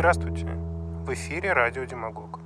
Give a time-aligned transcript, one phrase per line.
[0.00, 0.46] Здравствуйте!
[0.46, 2.40] В эфире радио «Демагог».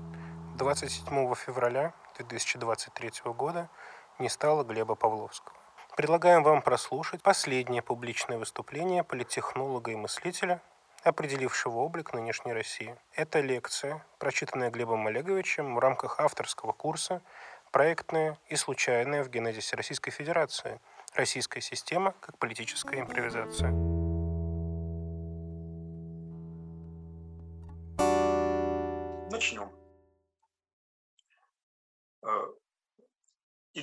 [0.56, 3.71] 27 февраля 2023 года
[4.19, 5.56] не стало Глеба Павловского.
[5.96, 10.62] Предлагаем вам прослушать последнее публичное выступление политтехнолога и мыслителя,
[11.05, 12.96] определившего облик нынешней России.
[13.14, 17.23] Это лекция, прочитанная Глебом Олеговичем в рамках авторского курса
[17.71, 20.80] «Проектная и случайная в генезисе Российской Федерации.
[21.15, 23.94] Российская система как политическая импровизация».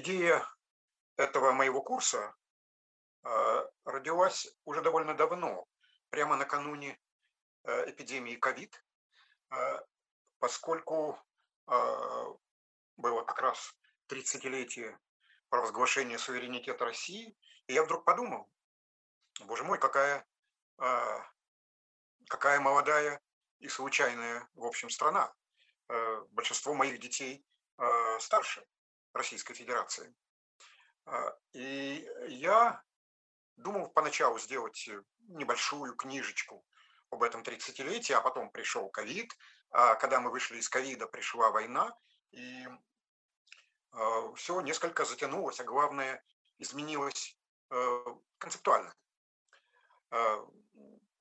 [0.01, 0.45] Идея
[1.15, 2.35] этого моего курса
[3.23, 5.67] э, родилась уже довольно давно,
[6.09, 6.99] прямо накануне
[7.63, 8.83] э, эпидемии ковид,
[10.39, 11.19] поскольку
[11.67, 13.75] было как раз
[14.09, 14.97] 30-летие
[15.49, 18.49] провозглашения суверенитета России, и я вдруг подумал,
[19.41, 20.25] боже мой, какая,
[22.29, 23.21] какая молодая
[23.59, 25.33] и случайная, в общем, страна.
[25.91, 27.45] Э, большинство моих детей
[27.77, 28.65] э, старше
[29.13, 30.13] Российской Федерации.
[31.05, 32.83] Э, и я
[33.55, 34.89] думал поначалу сделать
[35.27, 36.65] небольшую книжечку
[37.09, 39.35] об этом 30-летии, а потом пришел ковид.
[39.71, 41.95] А когда мы вышли из ковида, пришла война,
[42.31, 42.67] и
[44.35, 46.23] все несколько затянулось, а главное,
[46.57, 47.37] изменилось
[48.37, 48.93] концептуально.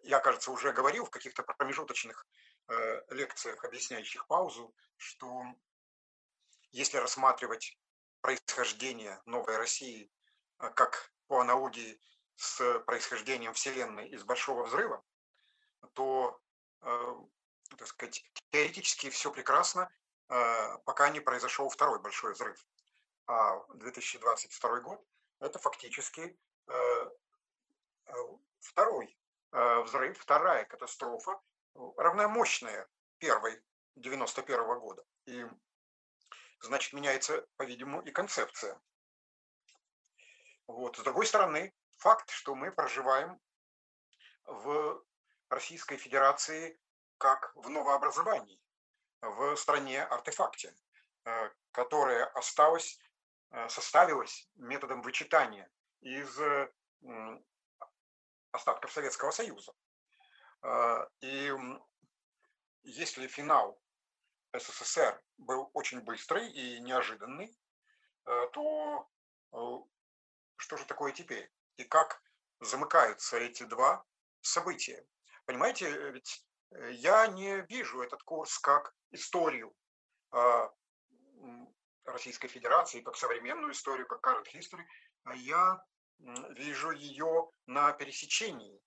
[0.02, 2.26] Я, кажется, уже говорил в каких-то промежуточных
[2.70, 5.42] Э, лекциях, объясняющих паузу, что
[6.70, 7.76] если рассматривать
[8.20, 10.10] происхождение новой России
[10.58, 12.00] э, как по аналогии
[12.36, 15.04] с происхождением Вселенной из Большого Взрыва,
[15.94, 16.40] то,
[16.82, 17.14] э,
[17.76, 19.90] так сказать, теоретически все прекрасно,
[20.84, 22.64] пока не произошел второй большой взрыв.
[23.26, 25.04] А 2022 год–
[25.40, 26.38] это фактически
[28.60, 29.18] второй
[29.50, 31.40] взрыв, вторая катастрофа,
[31.96, 32.88] равномощная
[33.18, 33.60] первой
[33.96, 35.04] 91 -го года.
[35.26, 35.46] И,
[36.62, 38.80] значит, меняется, по-видимому, и концепция.
[40.66, 40.96] Вот.
[40.96, 43.40] С другой стороны, факт, что мы проживаем
[44.44, 45.04] в
[45.48, 46.80] Российской Федерации
[47.18, 48.60] как в новообразовании,
[49.20, 50.74] в стране-артефакте,
[51.24, 52.98] э, которая осталась,
[53.50, 56.38] э, составилась методом вычитания из
[58.52, 59.72] остатков Советского Союза.
[61.20, 61.54] И
[62.82, 63.80] если финал
[64.52, 67.56] СССР был очень быстрый и неожиданный,
[68.26, 69.08] э, то
[69.52, 69.56] э,
[70.56, 71.50] что же такое теперь?
[71.76, 72.22] И как
[72.60, 74.04] замыкаются эти два
[74.40, 75.06] события?
[75.46, 79.74] Понимаете, ведь э, я не вижу этот курс как историю
[80.30, 80.70] а,
[82.04, 84.84] Российской Федерации, как современную историю, как current history,
[85.24, 85.84] а я
[86.50, 88.80] вижу ее на пересечении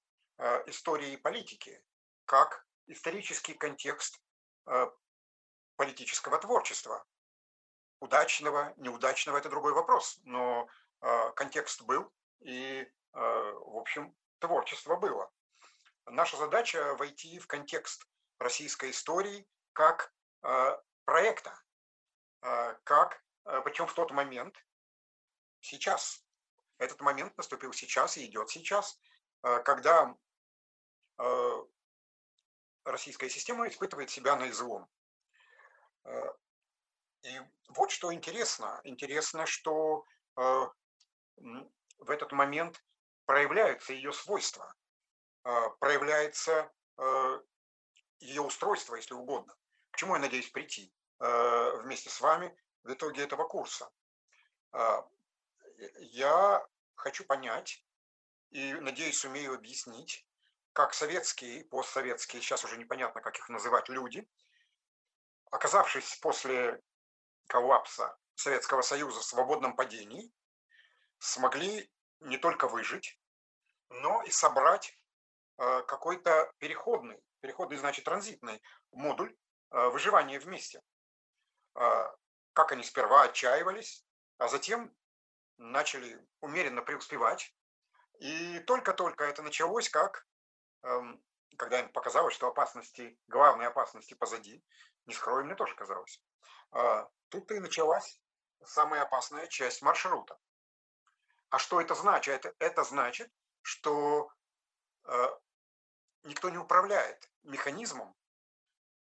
[0.68, 1.84] истории и политики
[2.26, 4.22] как исторический контекст
[5.76, 7.06] политического творчества.
[8.00, 10.68] Удачного, неудачного– это другой вопрос, но
[11.02, 12.12] э, контекст был,
[12.42, 15.32] и, в общем, творчество было.
[16.06, 18.06] Наша задача– войти в контекст
[18.40, 20.14] российской истории как
[21.06, 21.58] проекта,
[22.84, 23.24] как,
[23.64, 24.58] причем в тот момент,
[25.62, 26.26] сейчас.
[26.80, 29.00] Этот момент наступил сейчас и идет сейчас,
[29.42, 30.14] когда
[31.18, 31.64] Э,
[32.86, 34.90] российская система испытывает себя на излом.
[36.06, 36.34] Э,
[37.24, 38.82] и вот что интересно.
[38.84, 40.06] Интересно, что
[40.38, 40.68] э,
[41.38, 42.84] в этот момент
[43.26, 44.76] проявляются ее свойства,
[45.80, 46.70] проявляется
[48.20, 49.56] ее устройство, если угодно.
[49.92, 53.90] К чему я надеюсь прийти вместе с вами в итоге этого курса?
[56.00, 57.84] Я хочу понять
[58.52, 60.28] и, надеюсь, сумею объяснить,
[60.74, 64.28] как советские и постсоветские, сейчас уже непонятно, как их называть, люди,
[65.54, 66.82] оказавшись после
[67.48, 70.32] коллапса Советского Союза в свободном падении,
[71.20, 71.90] смогли
[72.20, 73.20] не только выжить,
[73.90, 74.98] но и собрать
[75.58, 78.62] э, какой-то переходный, переходный значит транзитный
[78.92, 79.36] модуль
[79.72, 80.82] э, выживания вместе.
[81.76, 82.08] Э,
[82.54, 84.06] как они сперва отчаивались,
[84.40, 84.96] а затем
[85.58, 87.54] начали умеренно преуспевать.
[88.20, 90.26] И только-только это началось, как
[90.84, 91.24] Эм,
[91.58, 94.64] когда им показалось, что опасности, главные опасности позади,
[95.06, 96.22] не скрою, мне тоже казалось.
[96.72, 98.20] А, тут-то и началась
[98.66, 100.38] самая опасная часть маршрута.
[101.50, 102.34] А что это значит?
[102.34, 104.30] Это, это значит, что
[105.06, 105.28] э,
[106.24, 108.16] никто не управляет механизмом,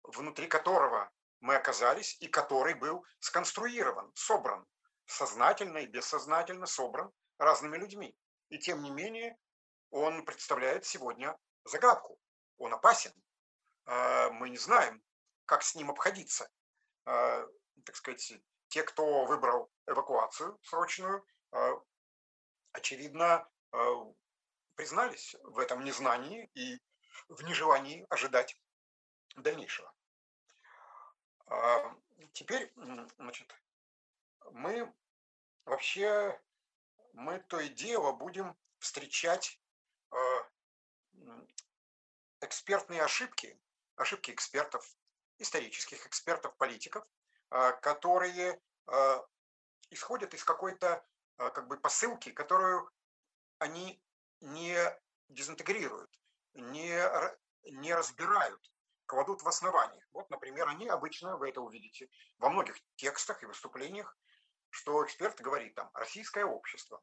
[0.02, 4.66] внутри которого мы оказались и который был сконструирован, собран,
[5.04, 8.16] сознательно и бессознательно собран разными людьми.
[8.48, 9.36] И тем не менее
[9.90, 12.18] он представляет сегодня загадку.
[12.58, 13.12] Он опасен.
[14.32, 15.02] мы не знаем,
[15.46, 16.50] как с ним обходиться.
[17.04, 18.32] Так сказать,
[18.68, 21.26] те, кто выбрал эвакуацию срочную,
[22.72, 23.48] очевидно,
[24.74, 26.78] признались в этом незнании и
[27.28, 28.60] в нежелании ожидать
[29.36, 29.92] дальнейшего.
[32.34, 32.70] Теперь,
[33.16, 33.54] значит,
[34.52, 34.92] мы
[35.64, 36.38] вообще,
[37.14, 39.58] мы то и дело будем встречать
[42.40, 43.60] экспертные ошибки,
[43.96, 44.84] ошибки экспертов,
[45.38, 47.06] исторических экспертов, политиков,
[47.82, 48.60] которые
[49.90, 51.04] исходят из какой-то
[51.36, 52.90] как бы посылки, которую
[53.58, 54.02] они
[54.40, 54.76] не
[55.28, 56.10] дезинтегрируют,
[56.54, 57.00] не,
[57.70, 58.72] не разбирают,
[59.06, 60.04] кладут в основании.
[60.12, 64.16] Вот, например, они обычно, вы это увидите, во многих текстах и выступлениях,
[64.70, 67.02] что эксперт говорит там «российское общество».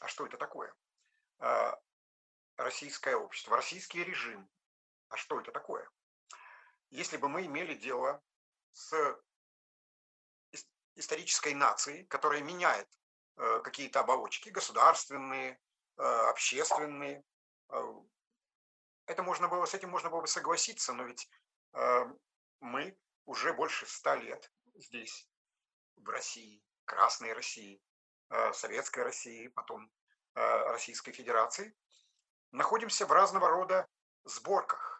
[0.00, 0.74] А что это такое?
[1.38, 1.78] А,
[2.56, 4.48] российское общество, российский режим.
[5.14, 5.88] А что это такое?
[6.90, 8.20] Если бы мы имели дело
[8.72, 8.92] с
[10.96, 12.88] исторической нацией, которая меняет
[13.36, 15.60] э, какие-то оболочки, государственные,
[15.98, 17.22] э, общественные,
[17.68, 17.94] э,
[19.06, 21.28] это можно было, с этим можно было бы согласиться, но ведь
[22.60, 22.96] мы
[23.26, 25.28] уже больше ста лет здесь,
[25.96, 27.82] в России, Красной России,
[28.52, 29.92] Советской России, потом
[30.34, 31.76] Российской Федерации,
[32.52, 33.86] находимся в разного рода
[34.24, 34.93] сборках.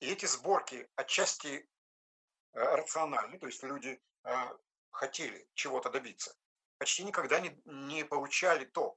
[0.00, 1.68] И эти сборки отчасти
[2.52, 4.02] рациональны, то есть люди
[4.90, 6.34] хотели чего-то добиться,
[6.78, 8.96] почти никогда не, не получали то,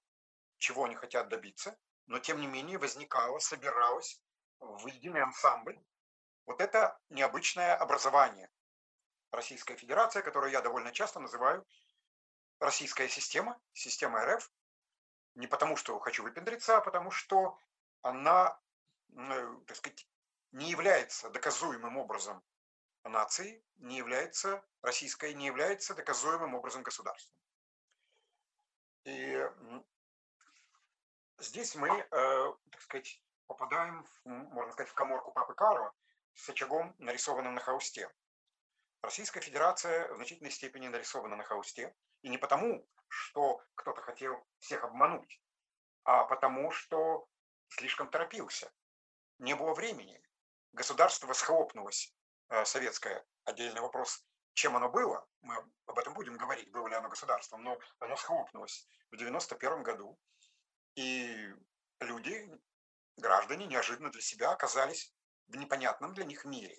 [0.57, 1.77] чего они хотят добиться,
[2.07, 4.21] но тем не менее возникало, собиралось
[4.59, 5.77] в единый ансамбль.
[6.45, 8.49] Вот это необычное образование.
[9.31, 11.65] Российская Федерация, которую я довольно часто называю
[12.59, 14.49] российская система, система РФ,
[15.35, 17.57] не потому что хочу выпендриться, а потому что
[18.01, 18.57] она,
[19.15, 20.07] так сказать,
[20.53, 22.41] не является доказуемым образом
[23.03, 27.35] нации, не является, российская не является доказуемым образом государством.
[29.03, 29.45] И
[31.39, 35.93] здесь мы, э, так сказать, попадаем, можно сказать, в коморку Папы Карла
[36.35, 38.09] с очагом, нарисованным на холсте.
[39.01, 41.93] Российская Федерация в значительной степени нарисована на холсте.
[42.21, 45.41] И не потому, что кто-то хотел всех обмануть,
[46.05, 47.27] а потому, что
[47.67, 48.71] слишком торопился.
[49.39, 50.22] Не было времени.
[50.73, 52.13] Государство схлопнулось
[52.53, 54.23] Э, советское, отдельный вопрос,
[54.53, 55.55] чем оно было, мы
[55.87, 60.19] об этом будем говорить, было ли оно государством, но оно схлопнулось в 91 году,
[60.93, 61.51] и
[61.99, 62.47] люди,
[63.17, 65.15] граждане, неожиданно для себя оказались
[65.47, 66.77] в непонятном для них мире.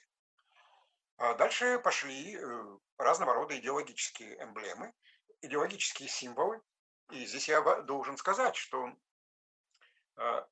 [1.16, 4.94] А дальше пошли э, разного рода идеологические эмблемы,
[5.40, 6.62] идеологические символы.
[7.10, 10.46] И здесь я должен сказать, что э,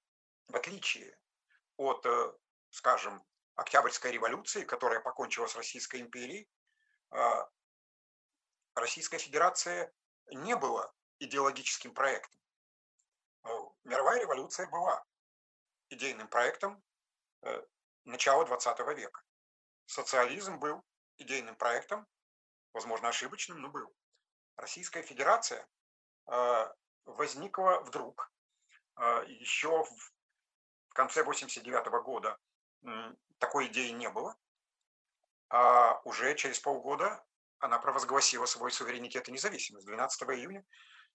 [0.48, 1.16] в отличие
[1.76, 2.04] от,
[2.70, 3.22] скажем,
[3.56, 6.48] Октябрьской революции, которая покончила с Российской империей,
[7.10, 7.48] а,
[8.74, 9.92] Российская Федерация
[10.30, 12.40] не была идеологическим проектом.
[13.42, 13.50] А,
[13.84, 15.04] мировая революция была
[15.90, 16.82] идейным проектом
[17.42, 17.62] э,
[18.04, 19.22] начала 20 века.
[19.84, 20.82] Социализм был
[21.18, 22.06] идейным проектом,
[22.72, 23.94] возможно, ошибочным, но был.
[24.56, 25.68] Российская Федерация
[26.26, 28.32] а, возникла вдруг
[29.26, 32.38] еще в конце 89 года
[33.42, 34.36] такой идеи не было.
[35.48, 37.22] А уже через полгода
[37.58, 40.64] она провозгласила свой суверенитет и независимость 12 июня,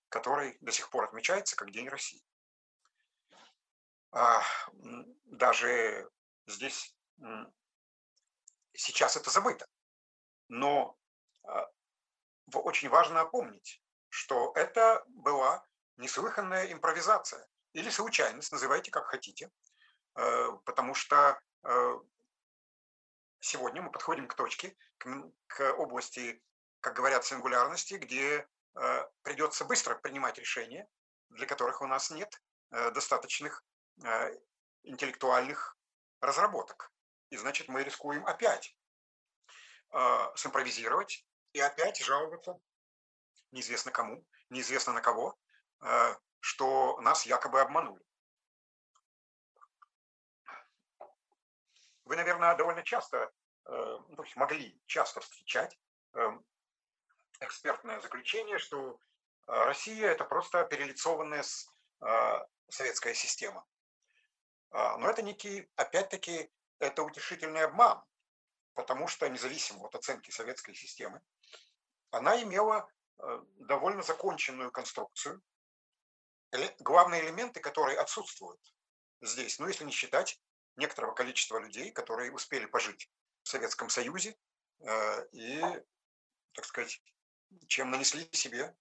[0.10, 2.22] который до сих пор отмечается как День России.
[4.12, 4.42] А,
[5.26, 6.10] даже
[6.48, 6.94] здесь
[8.74, 9.66] сейчас это забыто.
[10.50, 10.98] Но
[11.44, 11.66] а,
[12.54, 15.66] очень важно помнить, что это была
[15.96, 19.50] неслыханная импровизация или случайность, называйте как хотите,
[20.16, 22.00] э, потому что э,
[23.40, 25.08] сегодня мы подходим к точке, к,
[25.48, 26.42] к области,
[26.80, 30.88] как говорят, сингулярности, где э, придется быстро принимать решения,
[31.30, 32.42] для которых у нас нет
[32.72, 33.64] э, достаточных
[34.04, 34.38] э,
[34.84, 35.78] интеллектуальных
[36.22, 36.92] разработок.
[37.30, 38.76] И значит, мы рискуем опять
[39.94, 39.98] э,
[40.36, 42.60] симпровизировать и опять жаловаться
[43.52, 45.38] неизвестно кому, неизвестно на кого,
[45.82, 48.04] э, что нас якобы обманули.
[52.08, 53.18] Вы, наверное, довольно часто,
[53.66, 55.78] э, ну, могли часто встречать
[56.14, 56.46] эм,
[57.42, 58.98] экспертное заключение, что
[59.48, 63.66] э, Россия– это просто перелицованная э, советская система.
[64.72, 66.50] А, но это некий, опять-таки,
[66.80, 68.02] это утешительный обман,
[68.74, 71.22] потому что независимо от оценки советской системы,
[72.12, 72.90] она имела
[73.56, 75.42] довольно законченную конструкцию,
[76.80, 78.62] главные элементы, которые отсутствуют
[79.22, 80.40] здесь, ну если не считать
[80.78, 83.10] некоторого количества людей, которые успели пожить
[83.44, 84.38] в Советском Союзе
[85.32, 85.60] и,
[86.54, 87.02] так сказать,
[87.68, 88.76] чем нанесли себе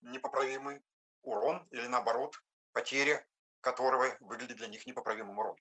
[0.00, 0.82] непоправимый
[1.22, 3.26] урон или наоборот потеря
[3.66, 5.58] которого выглядит для них непоправимым уроном.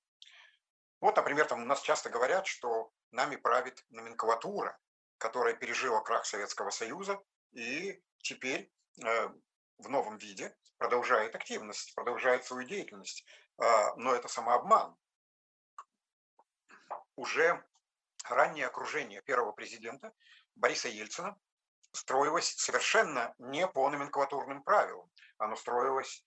[1.01, 4.77] Вот, например, там у нас часто говорят, что нами правит номенклатура,
[5.17, 7.19] которая пережила крах Советского Союза
[7.51, 8.71] и теперь
[9.03, 9.29] э,
[9.79, 13.25] в новом виде продолжает активность, продолжает свою деятельность.
[13.57, 14.95] Э, но это самообман.
[17.15, 17.63] Уже
[18.25, 20.13] раннее окружение первого президента
[20.55, 21.37] Бориса Ельцина
[21.91, 25.09] строилось совершенно не по номенклатурным правилам.
[25.37, 26.25] Оно строилось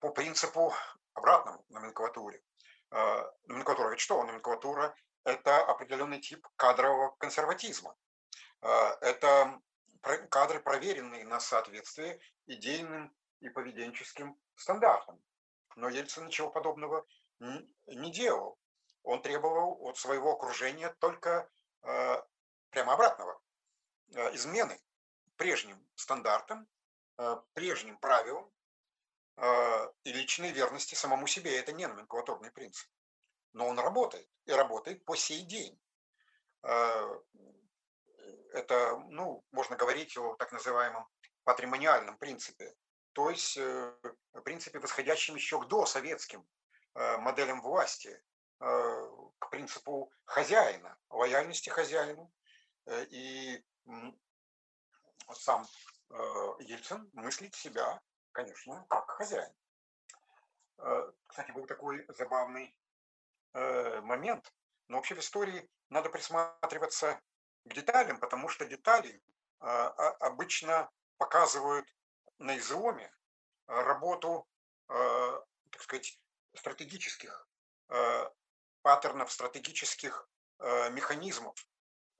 [0.00, 0.74] по принципу
[1.14, 2.42] обратному номенклатуре.
[2.90, 4.22] Э, номенклатура ведь что?
[4.24, 7.96] Номенклатура– это определенный тип кадрового консерватизма.
[8.62, 8.68] Э,
[9.00, 9.60] это
[10.30, 15.20] кадры, проверенные на соответствие идейным и поведенческим стандартам.
[15.76, 17.06] Но Ельцин ничего подобного
[17.40, 18.58] не делал.
[19.06, 21.48] Он требовал от своего окружения только
[21.82, 22.22] э,
[22.70, 23.40] прямо обратного.
[24.32, 24.78] Измены
[25.36, 26.68] прежним стандартам,
[27.54, 28.50] прежним правилам,
[29.36, 31.58] Э, и личной верности самому себе.
[31.58, 32.88] Это не номенклатурный принцип.
[33.52, 34.28] Но он работает.
[34.46, 35.78] И работает по сей день.
[36.62, 37.20] Э,
[38.52, 41.06] это, ну, можно говорить о так называемом
[41.44, 42.74] патримониальном принципе.
[43.12, 43.94] То есть э,
[44.44, 46.46] принципе, восходящем еще к досоветским
[46.94, 48.22] моделям власти,
[48.58, 52.32] к принципу хозяина, лояльности хозяину.
[53.10, 53.62] И
[55.32, 55.66] сам
[56.60, 58.00] Ельцин мыслит себя
[58.36, 59.52] конечно, как хозяин.
[60.78, 62.76] Э, кстати, был такой забавный
[63.54, 64.52] э, момент,
[64.88, 67.18] но вообще в истории надо присматриваться
[67.64, 69.22] к деталям, потому что детали
[69.60, 71.88] э, обычно показывают
[72.38, 73.10] на изломе
[73.66, 74.46] работу,
[74.86, 76.20] так сказать,
[76.54, 77.48] стратегических
[78.86, 80.28] паттернов, стратегических
[80.92, 81.56] механизмов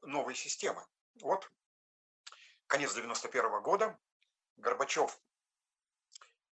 [0.03, 0.85] новой системы.
[1.23, 1.49] Вот
[2.67, 3.97] конец 91 года,
[4.57, 5.17] Горбачев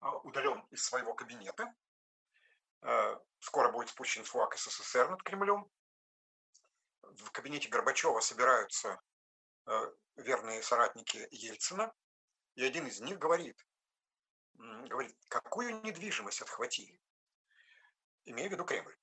[0.00, 1.74] а, удален из своего кабинета.
[2.82, 5.66] Э, скоро будет спущен флаг СССР над Кремлем.
[7.00, 9.00] В кабинете Горбачева собираются
[9.66, 11.90] э, верные соратники Ельцина,
[12.56, 13.56] и один из них говорит,
[14.54, 17.00] говорит, какую недвижимость отхватили,
[18.26, 18.94] имея в виду Кремль.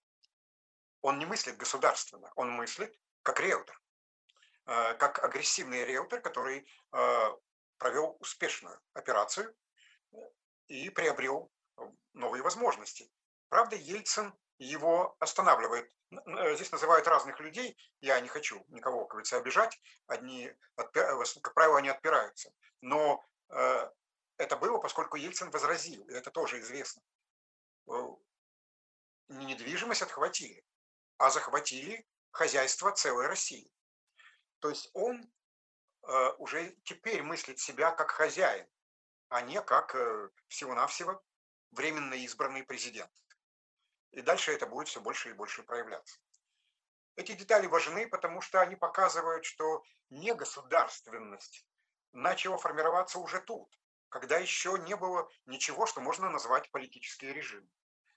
[1.02, 3.82] Он не мыслит государственно, он мыслит как риэлтор,
[4.66, 6.68] э, как агрессивный риэлтор, который
[7.80, 9.56] провел успешную операцию
[10.68, 11.82] и приобрел э,
[12.14, 13.12] новые возможности.
[13.50, 15.92] Правда, Ельцин его останавливает.
[16.12, 21.90] Э, здесь называют разных людей, я не хочу никого, как обижать, одни, как правило, они
[21.90, 22.54] отпираются.
[22.82, 23.90] Но э,
[24.38, 27.02] это было, поскольку Ельцин возразил, и это тоже известно.
[29.28, 30.64] Не недвижимость отхватили,
[31.20, 33.72] а захватили хозяйство целой России.
[34.60, 35.32] То есть он
[36.40, 38.68] уже теперь мыслит себя как хозяин,
[39.28, 41.24] а не как э, всего-навсего
[41.72, 43.12] временно избранный президент.
[44.12, 46.18] И дальше это будет все больше и больше проявляться.
[47.16, 51.68] Эти детали важны, потому что они показывают, что негосударственность
[52.12, 53.70] начала формироваться уже тут,
[54.10, 57.70] когда еще не было ничего, что можно назвать политический режим.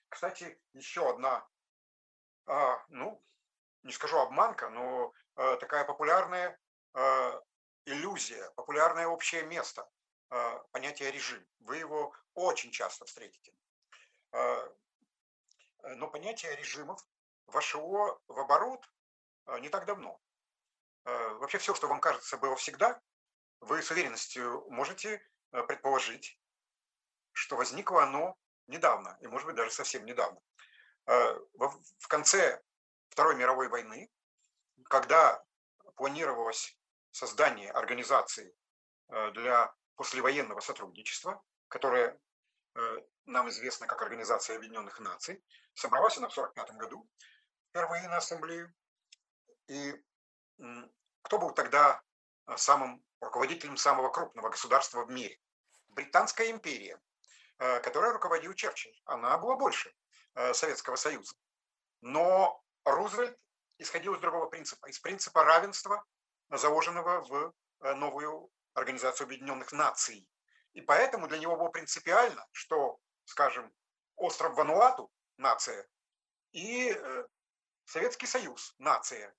[0.09, 1.47] Кстати, еще одна,
[2.89, 3.23] ну,
[3.83, 6.59] не скажу обманка, но а, такая популярная
[6.95, 7.41] а,
[7.85, 9.89] иллюзия, популярное общее место–
[10.33, 11.47] а, понятие режим.
[11.61, 13.53] Вы его очень часто встретите.
[14.33, 14.73] А,
[15.83, 17.07] но понятие режимов
[17.47, 18.83] вошло в оборот
[19.45, 20.19] а, не так давно.
[21.05, 23.03] Вообще все, что вам кажется было всегда,
[23.61, 25.21] вы с уверенностью можете
[25.51, 26.39] предположить,
[27.33, 30.41] что возникло оно недавно, и может быть даже совсем недавно.
[31.07, 32.63] В конце
[33.09, 34.11] Второй мировой войны,
[34.85, 35.43] когда
[35.97, 36.79] планировалось
[37.11, 38.55] создание организации
[39.09, 42.19] для послевоенного сотрудничества, которое
[42.75, 45.43] э, нам известно как Организация Объединенных Наций,
[45.75, 47.09] собралась она в 1945 году
[47.71, 48.75] впервые на ассамблею.
[49.69, 49.95] И
[51.23, 52.03] кто был тогда
[52.47, 55.39] э, самым руководителем самого крупного государства в мире?
[55.89, 57.01] Британская империя,
[57.59, 59.01] э, которая руководил Черчилль.
[59.05, 59.95] Она была больше
[60.53, 61.35] Советского Союза.
[62.01, 63.39] Но Рузвельт
[63.79, 66.05] исходил из другого принципа, из принципа равенства,
[66.51, 67.55] заложенного в
[67.97, 70.27] новую Организацию Объединенных Наций.
[70.73, 73.73] И поэтому для него было принципиально, что, скажем,
[74.17, 75.87] остров Вануату– нация,
[76.53, 77.27] и э,
[77.85, 79.35] Советский Союз– нация.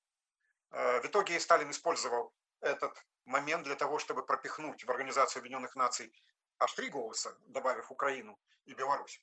[0.72, 2.96] Э, в итоге Сталин использовал этот
[3.26, 6.14] момент для того, чтобы пропихнуть в Организацию Объединенных Наций
[6.60, 9.22] аж три голоса, добавив Украину и Беларусь.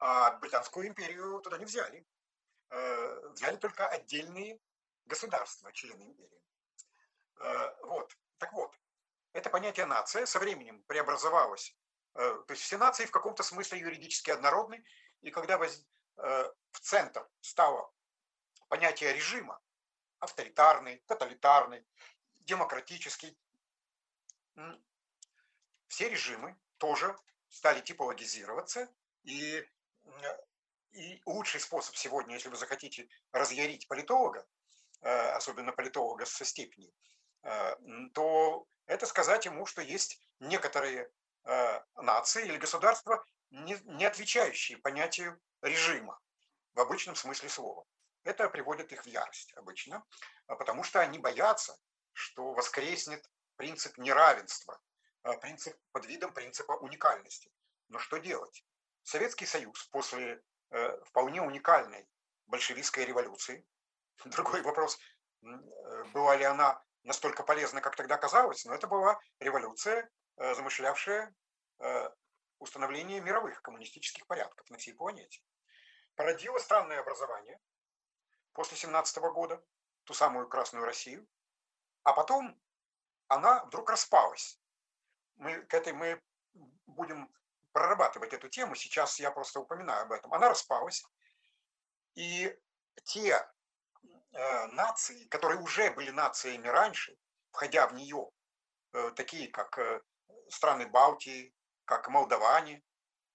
[0.00, 2.06] А Британскую империю туда не взяли.
[3.34, 4.60] взяли только отдельные
[5.06, 6.42] государства, члены империи.
[7.82, 8.16] Вот.
[8.38, 8.74] Так вот,
[9.32, 11.76] это понятие нация со временем преобразовалось.
[12.14, 14.84] То есть все нации в каком-то смысле юридически однородны,
[15.22, 17.92] и когда в центр стало
[18.68, 19.60] понятие режима,
[20.18, 21.86] авторитарный, тоталитарный,
[22.40, 23.38] демократический,
[25.88, 27.16] все режимы тоже
[27.48, 28.88] стали типологизироваться,
[29.22, 29.66] и,
[30.92, 34.46] и лучший способ сегодня, если вы захотите разъярить политолога,
[35.02, 36.92] э, особенно политолога со степенью,
[37.42, 37.76] э,
[38.12, 41.10] то это сказать ему, что есть некоторые
[41.44, 46.20] э, нации или государства, не, отвечающие понятию режима
[46.74, 47.84] в обычном смысле слова.
[48.24, 50.04] Это приводит их в ярость обычно,
[50.46, 51.76] потому что они боятся,
[52.12, 54.78] что воскреснет принцип неравенства,
[55.22, 57.50] а, принцип под видом принципа уникальности.
[57.88, 58.64] Но что делать?
[59.02, 62.08] Советский Союз после э, вполне уникальной
[62.46, 63.66] большевистской революции,
[64.24, 64.98] другой вопрос,
[65.42, 65.46] э,
[66.12, 71.34] была ли она настолько полезна, как тогда казалось, но это была революция, э, замышлявшая
[72.58, 75.40] установление мировых коммунистических порядков на всей планете.
[76.14, 77.58] Породило странное образование
[78.52, 79.64] после 17 года,
[80.04, 81.26] ту самую Красную Россию,
[82.02, 82.60] а потом
[83.28, 84.60] она вдруг распалась
[85.40, 86.22] мы к этой мы
[86.86, 87.28] будем
[87.72, 88.74] прорабатывать эту тему.
[88.74, 90.32] Сейчас я просто упоминаю об этом.
[90.34, 91.04] Она распалась.
[92.14, 92.56] И
[93.04, 93.46] те
[94.32, 97.16] э, нации, которые уже были нациями раньше,
[97.52, 98.30] входя в нее,
[98.92, 100.00] э, такие как э,
[100.48, 102.82] страны Балтии, как молдаване,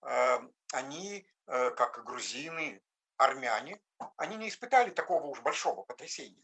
[0.01, 0.39] э,
[0.73, 2.81] они, э, как грузины,
[3.17, 3.81] армяне,
[4.17, 6.43] они не испытали такого уж большого потрясения.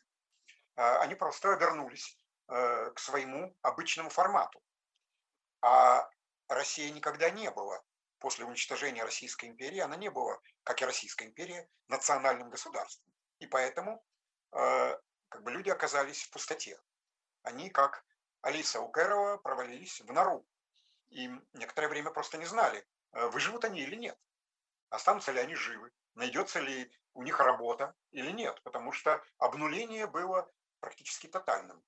[0.75, 2.17] Э, они просто вернулись
[2.47, 4.61] э, к своему обычному формату.
[5.61, 6.09] А
[6.53, 7.81] Россия никогда не была,
[8.19, 13.11] после уничтожения Российской империи, она не была, как и Российская империя, национальным государством.
[13.39, 14.03] И поэтому
[14.51, 14.97] э,
[15.29, 16.79] как бы люди оказались в пустоте.
[17.43, 18.05] Они, как
[18.41, 20.45] Алиса Укерова, провалились в нору.
[21.09, 24.17] И некоторое время просто не знали, э, выживут они или нет.
[24.89, 30.51] Останутся ли они живы, найдется ли у них работа или нет, потому что обнуление было
[30.79, 31.81] практически тотальным.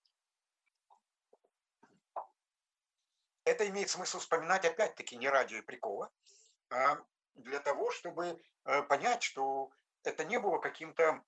[3.46, 6.12] Это имеет смысл вспоминать опять-таки не ради прикола,
[6.70, 6.98] а
[7.36, 9.72] для того, чтобы э, понять, что
[10.04, 11.24] это не было каким-то,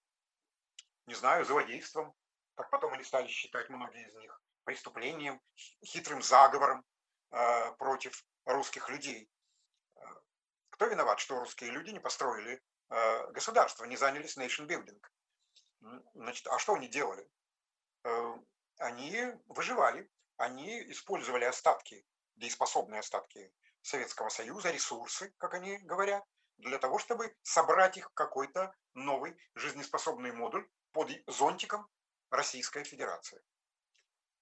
[1.08, 2.14] не знаю, злодейством,
[2.56, 5.42] как потом они стали считать многие из них, преступлением,
[5.84, 6.86] хитрым заговором
[7.32, 9.30] э, против русских людей.
[9.96, 10.00] Э,
[10.72, 12.62] кто виноват, что русские люди не построили
[13.32, 15.02] государство, не занялись nation building?
[16.14, 17.28] Значит, а что они делали?
[18.78, 26.24] Они выживали, они использовали остатки, дееспособные остатки Советского Союза, ресурсы, как они говорят,
[26.58, 31.88] для того, чтобы собрать их в какой-то новый жизнеспособный модуль под зонтиком
[32.30, 33.42] Российской Федерации.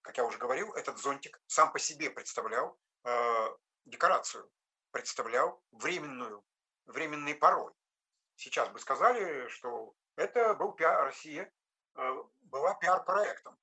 [0.02, 3.48] Как я уже говорил, этот зонтик сам по себе представлял э,
[3.86, 4.50] декорацию,
[4.92, 6.44] представлял временную,
[6.86, 7.74] временный пароль.
[8.36, 11.52] Сейчас бы сказали, что это был пиар, Россия
[11.96, 13.58] э, была пиар-проектом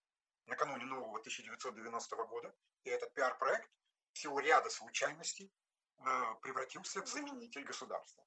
[0.47, 3.71] накануне нового 1990 года, и этот пиар-проект
[4.13, 5.53] в силу ряда случайностей
[5.99, 8.25] э, превратился в заменитель государства.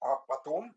[0.00, 0.76] А потом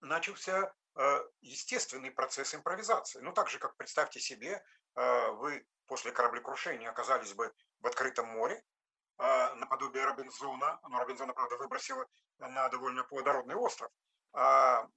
[0.00, 3.20] начался э, естественный процесс импровизации.
[3.20, 8.64] Ну, так же, как представьте себе, э, вы после кораблекрушения оказались бы в открытом море,
[9.16, 12.04] наподобие Робинзона, но Робинзона, правда, выбросила
[12.38, 13.88] на довольно плодородный остров.
[14.32, 14.88] А,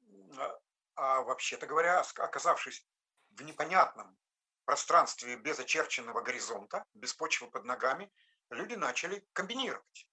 [0.96, 2.84] а вообще-то говоря, оказавшись
[3.38, 4.18] в непонятном
[4.66, 8.12] пространстве без очерченного горизонта, без почвы под ногами,
[8.50, 10.10] люди начали комбинировать.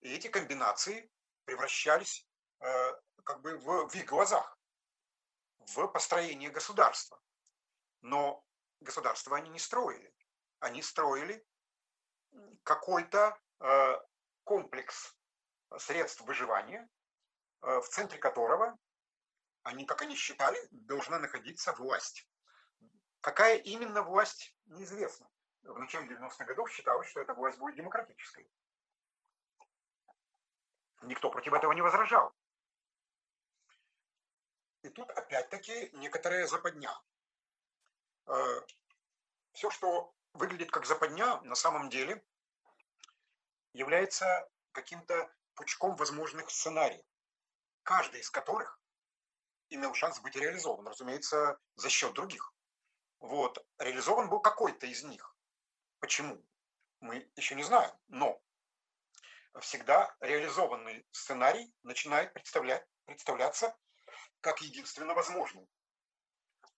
[0.00, 1.10] И эти комбинации
[1.44, 2.26] превращались
[2.60, 2.92] э,
[3.24, 4.58] как бы в, в их глазах
[5.58, 7.20] в построение государства.
[8.00, 8.44] Но
[8.80, 10.12] государство они не строили.
[10.58, 11.44] Они строили
[12.62, 13.98] какой-то э,
[14.44, 15.14] комплекс
[15.78, 16.88] средств выживания,
[17.62, 18.78] э, в центре которого
[19.62, 22.26] они, как они считали, должна находиться власть.
[23.20, 25.28] Какая именно власть, неизвестно.
[25.62, 28.50] В начале 90-х годов считалось, что эта власть будет демократической.
[31.02, 32.34] Никто против этого не возражал.
[34.82, 36.90] И тут опять-таки некоторая западня.
[38.26, 38.60] Э,
[39.52, 42.24] Все, что выглядит как западня, на самом деле
[43.74, 47.04] является каким-то пучком возможных сценариев,
[47.82, 48.80] каждый из которых
[49.68, 52.52] имел шанс быть реализован, разумеется, за счет других.
[53.20, 53.64] Вот.
[53.78, 55.36] Реализован был какой-то из них.
[56.00, 56.42] Почему?
[57.00, 57.92] Мы еще не знаем.
[58.08, 58.40] Но
[59.60, 63.76] всегда реализованный сценарий начинает представлять представляться
[64.40, 65.66] как единственно возможным.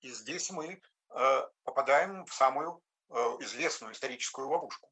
[0.00, 4.90] И здесь мы э, попадаем в самую э, известную историческую ловушку.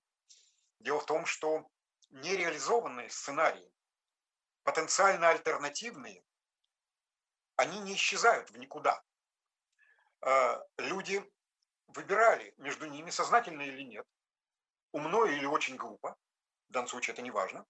[0.78, 1.66] Дело в том, что
[2.10, 3.72] нереализованные сценарии,
[4.62, 6.22] потенциально альтернативные,
[7.56, 9.02] они не исчезают в никуда.
[10.20, 11.24] Э, люди
[11.94, 14.06] выбирали между ними, сознательно или нет,
[14.92, 16.16] умно или очень глупо,
[16.68, 17.66] в данном случае это не важно,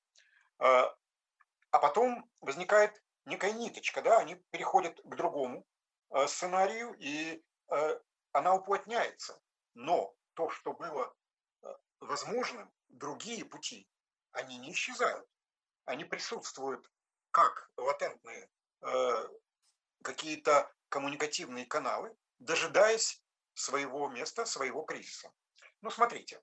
[0.59, 5.65] а потом возникает некая ниточка, да, они переходят к другому
[6.11, 8.01] э, сценарию, и э,
[8.33, 9.41] она уплотняется.
[9.75, 11.15] Но то, что было
[11.63, 11.69] э,
[12.01, 13.89] возможным, другие пути,
[14.33, 15.27] они не исчезают.
[15.85, 16.89] Они присутствуют
[17.31, 18.49] как латентные
[20.03, 23.20] какие-то коммуникативные каналы, дожидаясь
[23.61, 25.33] своего места, своего кризиса.
[25.83, 26.43] Ну, смотрите,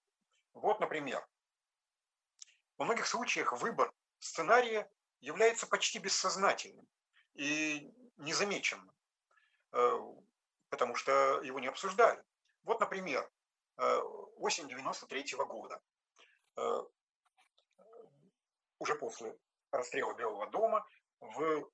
[0.53, 1.25] вот, например,
[2.77, 6.87] во многих случаях выбор сценария является почти бессознательным
[7.33, 8.91] и незамеченным,
[9.73, 9.99] э,
[10.69, 12.23] потому что его не обсуждали.
[12.63, 13.29] Вот, например,
[13.77, 13.97] э,
[14.37, 15.81] осень 93 -го года,
[16.55, 16.83] э,
[18.79, 19.37] уже после
[19.71, 20.85] расстрела Белого дома,
[21.19, 21.69] в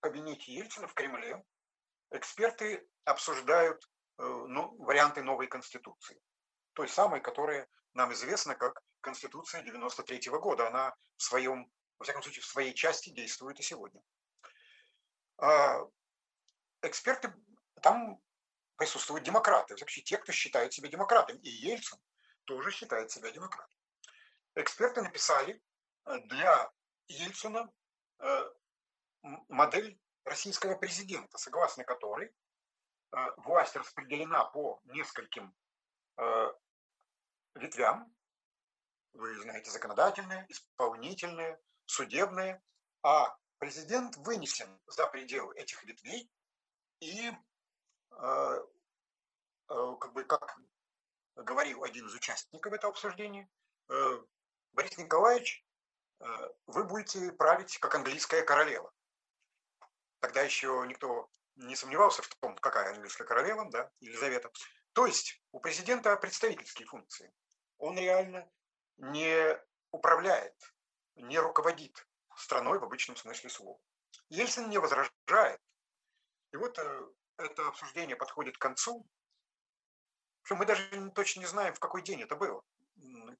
[0.00, 1.44] кабинете Ельцина в Кремле
[2.10, 3.88] эксперты обсуждают
[4.24, 6.20] ну, варианты новой конституции.
[6.74, 10.68] Той самой, которая нам известна как Конституция 93 -го года.
[10.68, 11.70] Она в своем
[12.02, 14.02] во всяком случае, в своей части действует и сегодня.
[15.38, 15.78] А,
[16.82, 17.32] эксперты,
[17.80, 18.20] там
[18.74, 21.38] присутствуют демократы, вообще те, кто считают себя демократами.
[21.38, 22.00] И Ельцин
[22.44, 23.78] тоже считает себя демократом.
[24.56, 25.62] Эксперты написали
[26.06, 26.72] э, для
[27.06, 27.72] Ельцина
[28.18, 28.50] э,
[29.48, 32.32] модель российского президента, согласно которой э,
[33.38, 35.54] власть распределена по нескольким
[37.54, 38.12] ветвям.
[39.12, 42.62] Вы знаете, законодательные, исполнительные, судебные,
[43.02, 46.30] а президент вынесен за пределы этих ветвей
[47.00, 47.30] и,
[48.10, 48.66] э,
[49.68, 50.58] э, как бы, как
[51.36, 53.48] говорил один из участников этого обсуждения,
[53.88, 54.22] э,
[54.72, 55.64] Борис Николаевич,
[56.20, 56.24] э,
[56.66, 58.92] вы будете править как английская королева.
[60.20, 64.50] Тогда еще никто не сомневался в том, какая английская королева, да, Елизавета.
[64.92, 67.32] То есть у президента представительские функции.
[67.78, 68.50] Он реально
[68.96, 69.58] не
[69.90, 70.54] управляет
[71.16, 73.78] не руководит страной в обычном смысле слова.
[74.28, 75.60] Ельцин не возражает.
[76.52, 77.06] И вот э,
[77.38, 79.06] это обсуждение подходит к концу.
[80.42, 82.62] Причем мы даже точно не знаем, в какой день это было,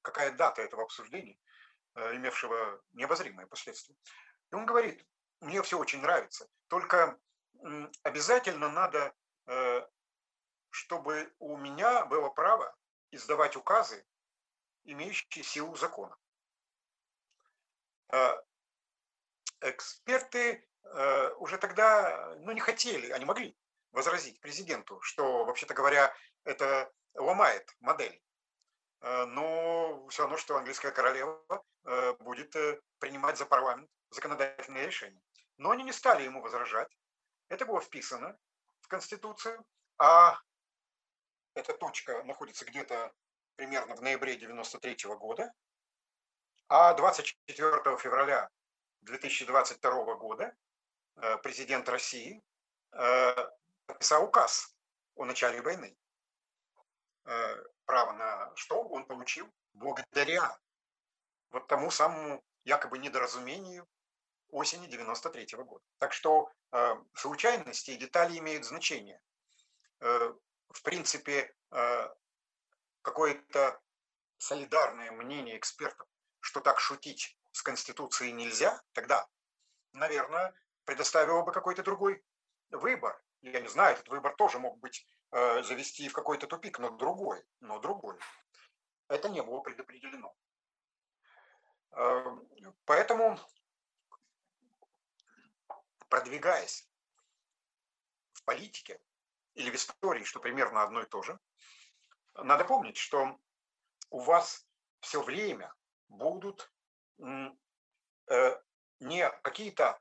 [0.01, 1.37] какая дата этого обсуждения,
[1.95, 3.95] э, имевшего необозримые последствия.
[4.51, 5.05] И он говорит,
[5.41, 7.19] мне все очень нравится, только
[8.03, 9.13] обязательно надо,
[9.47, 9.87] э,
[10.69, 12.75] чтобы у меня было право
[13.11, 14.05] издавать указы,
[14.83, 16.15] имеющие силу закона.
[18.09, 18.33] Э,
[19.61, 23.55] эксперты э, уже тогда ну, не хотели, они могли
[23.91, 28.19] возразить президенту, что, вообще-то говоря, это ломает модель.
[29.01, 31.43] Но все равно, что английская королева
[32.19, 32.55] будет
[32.99, 35.21] принимать за парламент законодательные решения.
[35.57, 36.89] Но они не стали ему возражать.
[37.53, 38.35] Это было вписано
[38.81, 39.63] в Конституцию,
[39.99, 40.39] а
[41.53, 43.13] эта точка находится где-то
[43.55, 45.53] примерно в ноябре 93 года.
[46.67, 48.49] А 24 февраля
[49.01, 50.55] 2022 года
[51.17, 52.41] э, президент России
[52.91, 53.35] э,
[53.85, 54.75] подписал указ
[55.13, 55.95] о начале войны.
[57.25, 60.57] Э, право на что он получил благодаря
[61.51, 63.87] вот тому самому якобы недоразумению
[64.53, 65.85] осени 93 -го года.
[65.97, 66.49] Так что
[67.13, 69.21] случайности и детали имеют значение.
[69.99, 71.53] В принципе,
[73.01, 73.79] какое-то
[74.37, 76.07] солидарное мнение экспертов
[76.43, 79.25] что так шутить с Конституцией нельзя, тогда,
[79.93, 82.23] наверное, предоставила бы какой-то другой
[82.69, 83.19] выбор.
[83.41, 87.43] Я не знаю, этот выбор тоже мог быть э, завести в какой-то тупик, но другой,
[87.61, 88.19] но другой.
[89.07, 90.35] Это не было предопределено.
[91.91, 92.25] Э,
[92.85, 93.39] поэтому,
[96.13, 96.87] продвигаясь
[98.33, 99.01] в политике
[99.55, 101.39] или в истории, что примерно одно и то же,
[102.35, 103.39] надо помнить, что
[104.11, 104.63] у вас
[104.99, 105.73] все время
[106.09, 106.71] будут
[107.17, 108.61] э,
[108.99, 109.99] не какие-то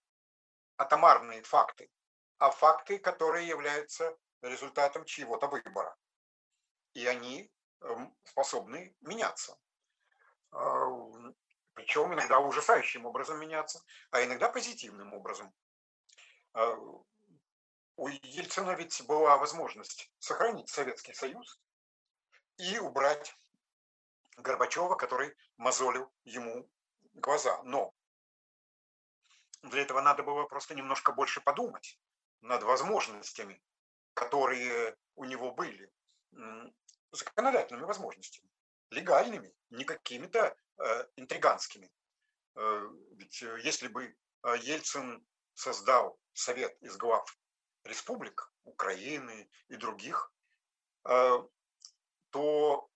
[0.77, 1.91] атомарные факты,
[2.37, 5.97] а факты, которые являются результатом чьего-то выбора.
[6.93, 9.59] И они эм, способны меняться.
[10.51, 10.91] А,
[11.73, 15.55] Причем иногда ужасающим образом меняться, а иногда позитивным образом.
[16.55, 16.75] А,
[17.97, 21.61] у Ельцина ведь была возможность сохранить Советский Союз
[22.59, 23.37] и убрать
[24.37, 26.69] Горбачева, который мозолил ему
[27.15, 27.63] глаза.
[27.65, 27.93] Но
[29.63, 31.99] для этого надо было просто немножко больше подумать
[32.41, 33.63] над возможностями,
[34.15, 35.93] которые у него были,
[37.13, 38.49] законодательными возможностями,
[38.91, 41.91] легальными, не какими-то э, интриганскими.
[42.57, 44.17] Э, ведь э, если бы
[44.63, 47.25] Ельцин создал совет из глав
[47.85, 50.33] республик Украины и других,
[51.05, 51.39] э,
[52.31, 52.89] то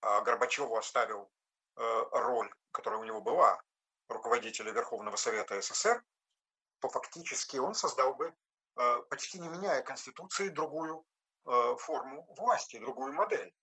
[0.00, 1.32] а Горбачеву оставил
[1.76, 3.60] э, роль, которая у него была,
[4.08, 6.04] руководителя Верховного Совета СССР,
[6.80, 8.34] то фактически он создал бы,
[8.76, 11.04] э, почти не меняя Конституции, другую
[11.76, 13.54] форму власти, другую модель,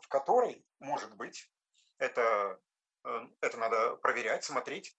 [0.00, 1.48] в которой, может быть,
[1.98, 2.60] это,
[3.40, 4.98] это надо проверять, смотреть,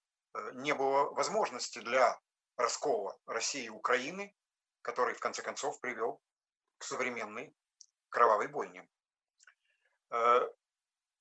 [0.54, 2.20] не было возможности для
[2.58, 4.36] раскола России и Украины,
[4.82, 6.22] который в конце концов привел
[6.78, 7.56] к современной
[8.10, 8.88] кровавой бойне.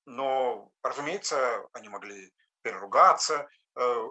[0.05, 3.49] Но, разумеется, они могли переругаться.
[3.77, 4.09] Э,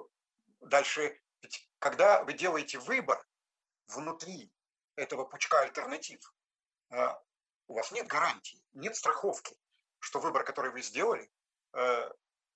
[0.61, 3.25] дальше, ведь когда вы делаете выбор
[3.87, 4.51] внутри
[4.95, 6.21] этого пучка альтернатив,
[6.91, 7.07] э,
[7.67, 9.57] у вас нет гарантии, нет страховки,
[9.99, 11.29] что выбор, который вы сделали,
[11.73, 12.11] э,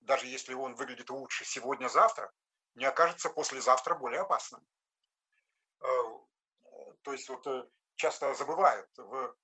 [0.06, 2.32] даже если он выглядит лучше сегодня-завтра,
[2.76, 4.66] не окажется послезавтра более опасным.
[5.80, 9.36] То есть вот часто забывают в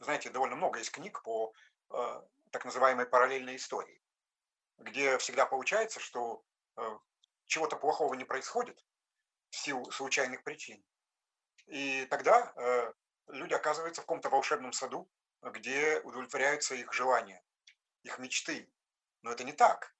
[0.00, 1.52] знаете, довольно много есть книг по
[1.90, 4.02] э, так называемой параллельной истории,
[4.78, 6.42] где всегда получается, что
[6.76, 6.98] э,
[7.46, 8.82] чего-то плохого не происходит
[9.50, 10.82] в силу случайных причин.
[11.66, 12.92] И тогда э,
[13.28, 15.08] люди оказываются в каком-то волшебном саду,
[15.42, 17.42] где удовлетворяются их желания,
[18.02, 18.72] их мечты.
[19.22, 19.94] Но это не так.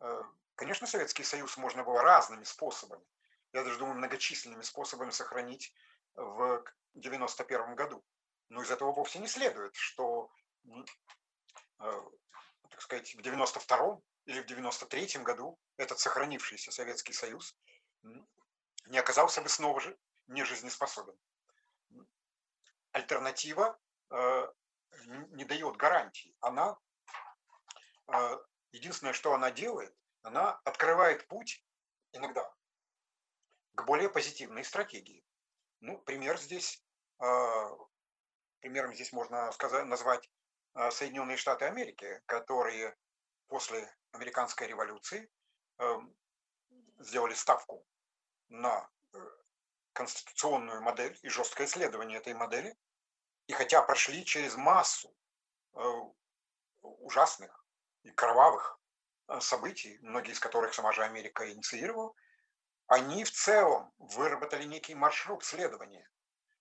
[0.00, 0.22] Э,
[0.54, 3.04] конечно, Советский Союз можно было разными способами,
[3.52, 5.74] я даже думаю, многочисленными способами сохранить
[6.14, 6.54] в
[6.94, 8.04] 1991 году.
[8.48, 10.30] Но из этого вовсе не следует, что,
[11.78, 12.02] э,
[12.70, 17.56] так сказать, в 92 или в 93 году этот сохранившийся Советский Союз
[18.86, 21.16] не оказался бы снова же не жизнеспособен.
[22.92, 23.78] Альтернатива
[24.10, 24.48] э,
[25.30, 26.36] не дает гарантии.
[26.40, 26.76] Она,
[28.72, 31.64] единственное, что она делает, она открывает путь
[32.12, 32.48] иногда
[33.74, 35.24] к более позитивной стратегии.
[35.80, 36.82] Ну, пример здесь
[38.60, 40.30] Примером здесь можно сказать, назвать
[40.74, 42.96] а, Соединенные Штаты Америки, которые
[43.48, 45.30] после американской революции
[45.78, 46.14] эм,
[46.98, 47.84] сделали ставку
[48.48, 49.18] на э,
[49.92, 52.76] конституционную модель и жесткое исследование этой модели,
[53.46, 55.16] и хотя прошли через массу
[55.74, 55.80] э,
[56.82, 57.59] ужасных
[58.14, 58.80] кровавых
[59.28, 62.14] э, событий, многие из которых сама же Америка инициировала,
[62.86, 66.08] они в целом выработали некий маршрут следования,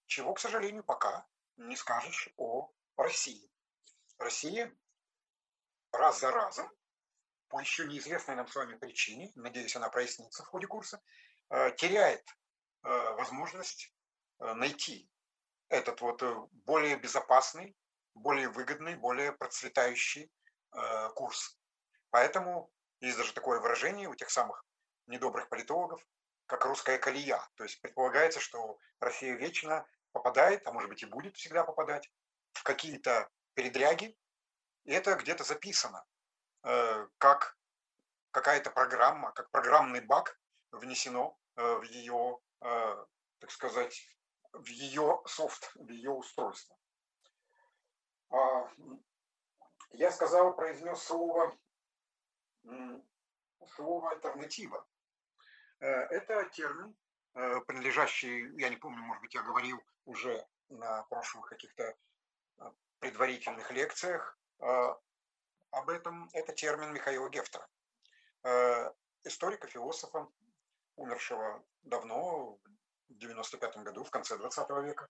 [0.05, 1.25] чего, к сожалению, пока
[1.57, 3.49] не скажешь о России.
[4.17, 4.75] Россия
[5.91, 6.69] раз за разом,
[7.47, 11.01] по еще неизвестной нам с вами причине, надеюсь, она прояснится в ходе курса,
[11.49, 12.23] э, теряет
[12.83, 13.93] э, возможность
[14.39, 15.11] найти
[15.67, 17.75] этот вот более безопасный,
[18.13, 20.31] более выгодный, более процветающий
[21.15, 21.57] курс.
[22.11, 24.65] Поэтому есть даже такое выражение у тех самых
[25.07, 26.05] недобрых политологов,
[26.45, 27.41] как русская колея.
[27.55, 32.11] То есть предполагается, что Россия вечно попадает, а может быть и будет всегда попадать,
[32.53, 34.17] в какие-то передряги,
[34.85, 36.03] и это где-то записано,
[36.63, 37.57] э, как
[38.31, 40.39] какая-то программа, как программный баг
[40.71, 43.05] внесено э, в ее, э,
[43.39, 44.01] так сказать,
[44.51, 46.75] в ее софт, в ее устройство.
[48.31, 48.69] А,
[49.91, 51.57] я сказал, произнес слово,
[53.75, 54.85] слово альтернатива.
[55.79, 56.95] Это термин,
[57.33, 61.95] принадлежащий, я не помню, может быть, я говорил уже на прошлых каких-то
[62.57, 66.29] а, предварительных лекциях об этом.
[66.33, 67.67] Это термин Михаила Гефтера,
[68.43, 70.27] а, историка, философа,
[70.95, 72.59] умершего давно,
[73.09, 75.09] в 95 году, в конце 20 века,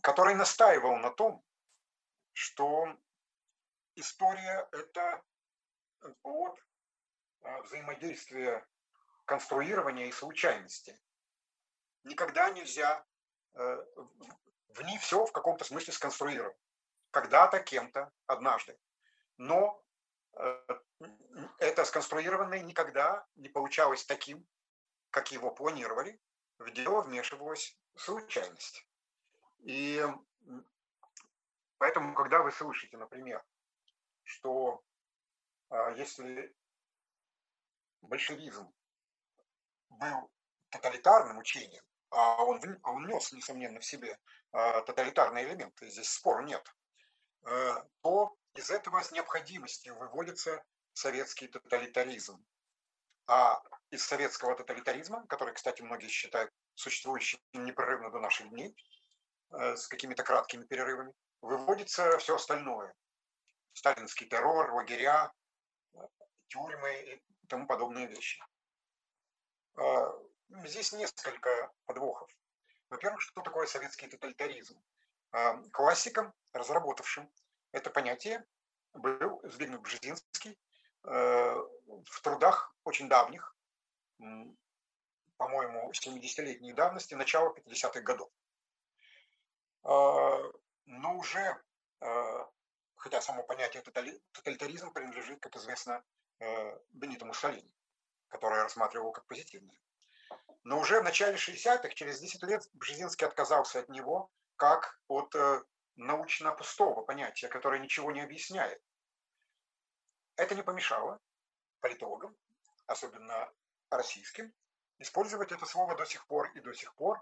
[0.00, 1.44] который настаивал на том,
[2.32, 2.96] что
[3.94, 5.22] история– это
[6.22, 6.58] плод
[7.64, 8.66] взаимодействия
[9.24, 11.00] конструирования и случайности.
[12.04, 13.04] Никогда нельзя
[13.54, 13.84] Э,
[14.68, 16.56] в ней все в каком-то смысле сконструировано.
[17.10, 18.78] Когда-то, кем-то, однажды.
[19.36, 19.82] Но
[20.34, 20.66] э,
[21.58, 24.46] это сконструированное никогда не получалось таким,
[25.10, 26.20] как его планировали.
[26.58, 28.86] В дело вмешивалась случайность.
[29.60, 30.02] И
[31.78, 33.44] поэтому, когда вы слышите, например,
[34.24, 34.82] что
[35.70, 36.54] а, если
[38.02, 38.72] большевизм
[39.90, 40.30] был
[40.70, 44.18] тоталитарным учением, а он, а он нес, несомненно, в себе
[44.52, 46.66] а, тоталитарные элементы, здесь спора нет,
[47.44, 52.44] э, то из этого с необходимостью выводится советский тоталитаризм.
[53.26, 58.76] А из советского тоталитаризма, который, кстати, многие считают существующим непрерывно до наших дней,
[59.52, 62.94] э, с какими-то краткими перерывами, выводится все остальное.
[63.72, 65.32] Сталинский террор, лагеря,
[66.48, 68.42] тюрьмы и тому подобные вещи.
[69.76, 70.12] А,
[70.64, 72.30] здесь несколько подвохов.
[72.90, 74.80] Во-первых, что такое советский тоталитаризм?
[75.32, 77.30] А, классиком, разработавшим
[77.72, 78.44] это понятие,
[78.92, 80.58] был Збигнев Бжезинский
[81.04, 83.56] э, в трудах очень давних,
[85.36, 88.30] по-моему, 70-летней давности, начала 50-х годов.
[89.84, 90.38] А,
[90.84, 91.62] но уже,
[92.00, 92.46] э,
[93.02, 96.04] хотя само понятие тоталитаризм принадлежит, как известно,
[96.38, 97.74] э, Бенито Муссолини,
[98.28, 99.76] который рассматривал как позитивное.
[100.62, 105.64] Но уже в начале 60-х, через 10 лет, Бжезинский отказался от него как от э,
[105.96, 108.80] научно-пустого понятия, которое ничего не объясняет.
[110.36, 111.20] Это не помешало
[111.80, 112.36] политологам,
[112.86, 113.52] особенно
[113.90, 114.54] российским,
[115.00, 116.52] использовать это слово до сих пор.
[116.54, 117.20] И до сих пор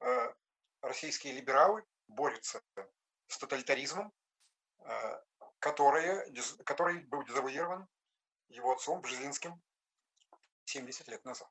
[0.00, 0.34] э,
[0.80, 2.62] российские либералы борются
[3.26, 4.10] с тоталитаризмом,
[4.88, 5.22] э,
[5.58, 6.32] который,
[6.64, 7.88] который был дезавуирован
[8.48, 9.60] его отцом Бжезинским
[10.64, 11.50] 70 лет назад.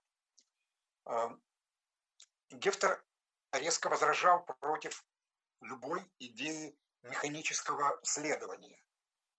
[2.49, 3.03] Гефтер
[3.51, 5.05] резко возражал против
[5.61, 8.81] любой идеи механического следования,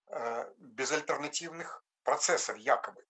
[0.07, 3.07] э, безальтернативных процессов якобы.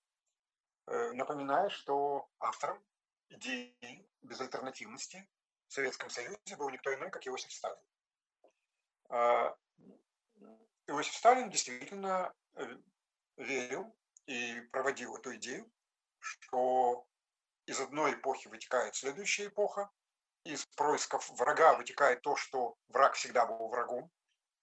[0.86, 2.82] Э, напоминаю, что автором
[3.28, 5.28] идеи безальтернативности
[5.68, 7.78] в Советском Союзе был никто иной, как Иосиф Сталин.
[10.88, 12.32] Э, Иосиф Сталин действительно
[13.36, 13.94] верил
[14.26, 15.70] и проводил эту идею,
[16.18, 17.06] что
[17.66, 19.90] из одной эпохи вытекает следующая эпоха,
[20.44, 24.10] из происков врага вытекает то, что враг всегда был врагом,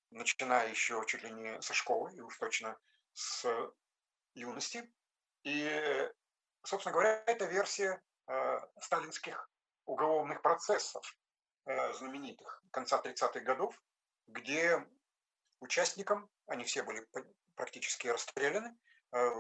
[0.10, 2.78] начиная еще чуть ли не со школы, и уж точно
[3.14, 3.46] с
[4.34, 4.92] юности.
[5.44, 6.12] И,
[6.64, 9.50] собственно говоря, это версия э, сталинских
[9.86, 11.16] уголовных процессов
[11.66, 13.80] э, знаменитых конца 30-х годов,
[14.28, 14.84] где
[15.60, 17.06] участникам, они все были
[17.56, 18.78] практически расстреляны,
[19.12, 19.32] э,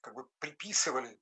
[0.00, 1.18] как бы приписывали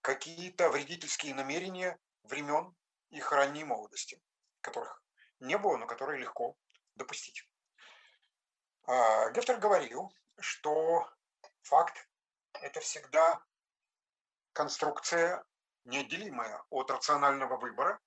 [0.00, 2.74] какие-то вредительские намерения времен
[3.10, 4.20] их ранней молодости,
[4.60, 5.02] которых
[5.40, 6.56] не было, но которые легко
[6.94, 7.48] допустить.
[8.84, 11.08] А, Гефтер говорил, что
[11.62, 12.08] факт–
[12.52, 13.42] это всегда
[14.52, 15.44] конструкция
[15.84, 18.00] неотделимая от рационального выбора,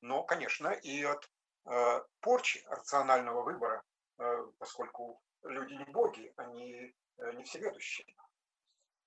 [0.00, 1.30] но, конечно, и от
[1.64, 3.82] э, порчи рационального выбора,
[4.18, 8.16] э, поскольку люди не боги, они э, не всеведущие.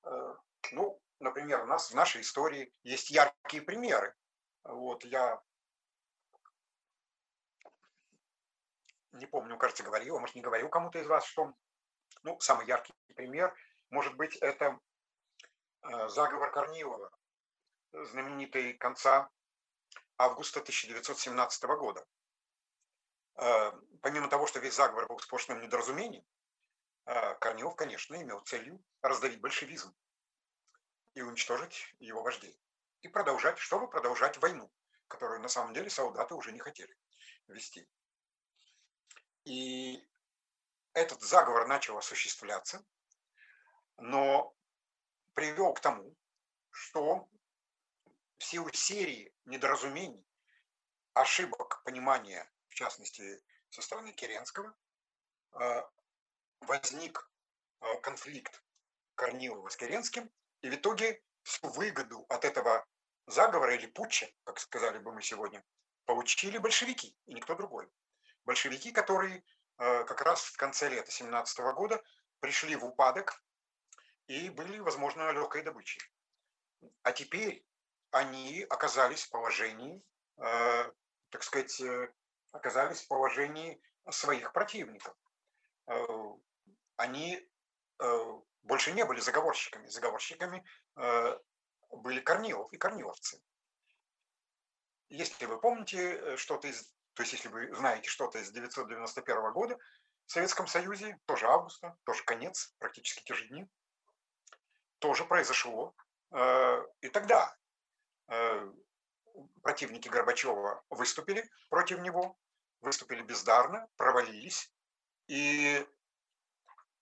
[0.03, 0.35] Э,
[0.71, 4.15] ну, например, у нас в нашей истории есть яркие примеры.
[4.63, 5.41] Вот я
[9.13, 11.53] не помню, кажется, говорил, а может, не говорил кому-то из вас, что,
[12.23, 13.55] ну, самый яркий пример,
[13.89, 14.79] может быть, это
[15.81, 17.11] э, заговор Корнилова,
[17.91, 19.29] знаменитый конца
[20.17, 22.05] августа 1917 года.
[24.01, 26.25] Помимо того, что весь заговор был сплошным недоразумением,
[27.05, 29.93] э, Корнилов, конечно, имел целью раздавить большевизм
[31.15, 32.57] и уничтожить его вождей.
[33.01, 34.71] И продолжать, чтобы продолжать войну,
[35.07, 36.95] которую на самом деле солдаты уже не хотели
[37.47, 37.89] вести.
[39.45, 40.07] И
[40.93, 42.85] этот заговор начал осуществляться,
[43.97, 44.55] но
[45.33, 46.15] привел к тому,
[46.71, 47.29] что
[48.37, 50.25] в силу серии недоразумений,
[51.13, 54.75] ошибок понимания, в частности, со стороны Керенского,
[55.59, 55.83] э,
[56.61, 57.29] возник
[57.81, 58.63] э, конфликт
[59.15, 60.29] Корнилова с Керенским,
[60.61, 62.85] и в итоге всю выгоду от этого
[63.27, 65.63] заговора или путча, как сказали бы мы сегодня,
[66.05, 67.89] получили большевики и никто другой.
[68.45, 69.43] Большевики, которые
[69.77, 72.03] э, как раз в конце лета 17 года
[72.39, 73.43] пришли в упадок
[74.27, 76.01] и были, возможно, легкой добычей.
[77.03, 77.65] А теперь
[78.11, 80.01] они оказались в положении,
[80.37, 82.13] так сказать, э,
[82.51, 85.15] оказались в положении своих противников.
[86.97, 87.49] Они
[88.63, 89.87] больше не были заговорщиками.
[89.87, 90.63] Заговорщиками
[90.95, 91.39] э,
[91.89, 93.41] были Корнилов и Корниловцы.
[95.09, 96.83] Если вы помните э, что-то из,
[97.13, 99.77] то есть если вы знаете что-то из 1991 года,
[100.27, 103.67] в Советском Союзе, тоже августа, тоже конец, практически те же дни,
[104.99, 105.95] тоже произошло.
[106.31, 107.55] Э, и тогда
[109.61, 112.37] противники Горбачева выступили против него,
[112.81, 114.71] выступили бездарно, провалились.
[115.27, 115.85] И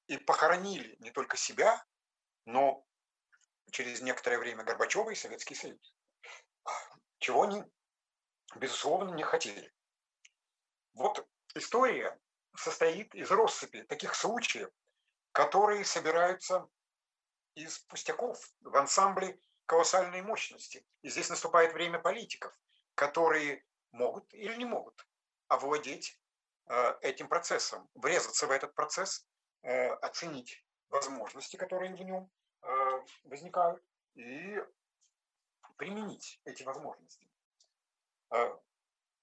[0.07, 1.85] и похоронили не только себя,
[2.45, 2.85] но
[3.71, 5.93] через некоторое время Горбачева и Советский Союз.
[7.19, 7.63] Чего они,
[8.55, 9.73] безусловно, не хотели.
[10.93, 12.17] Вот история
[12.55, 14.69] состоит из россыпи таких случаев,
[15.33, 16.67] которые собираются
[17.55, 20.83] из пустяков в ансамбле колоссальной мощности.
[21.03, 22.57] И здесь наступает время политиков,
[22.95, 25.07] которые могут или не могут
[25.47, 26.19] овладеть
[26.67, 29.27] э, этим процессом, врезаться в этот процесс,
[29.61, 32.31] э, оценить возможности, которые в нем
[32.63, 33.83] э, возникают,
[34.15, 34.59] и
[35.75, 37.29] применить эти возможности.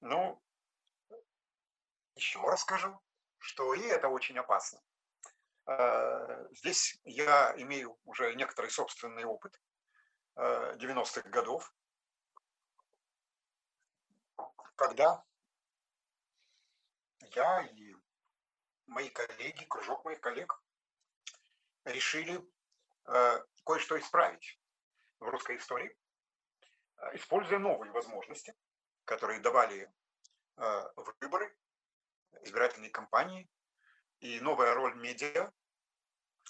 [0.00, 0.40] Ну,
[2.14, 2.96] еще раз скажу,
[3.38, 4.80] что и это очень опасно.
[6.52, 9.60] Здесь я имею уже некоторый собственный опыт
[10.36, 11.72] 90-х годов,
[14.76, 15.24] когда
[17.20, 17.94] я и
[18.86, 20.60] мои коллеги, кружок моих коллег,
[21.84, 22.40] решили
[23.06, 24.58] э, кое-что исправить
[25.20, 25.96] в русской истории,
[26.98, 28.54] э, используя новые возможности,
[29.04, 29.92] которые давали
[30.56, 30.82] э,
[31.20, 31.56] выборы,
[32.42, 33.48] избирательные кампании
[34.20, 35.50] и новая роль медиа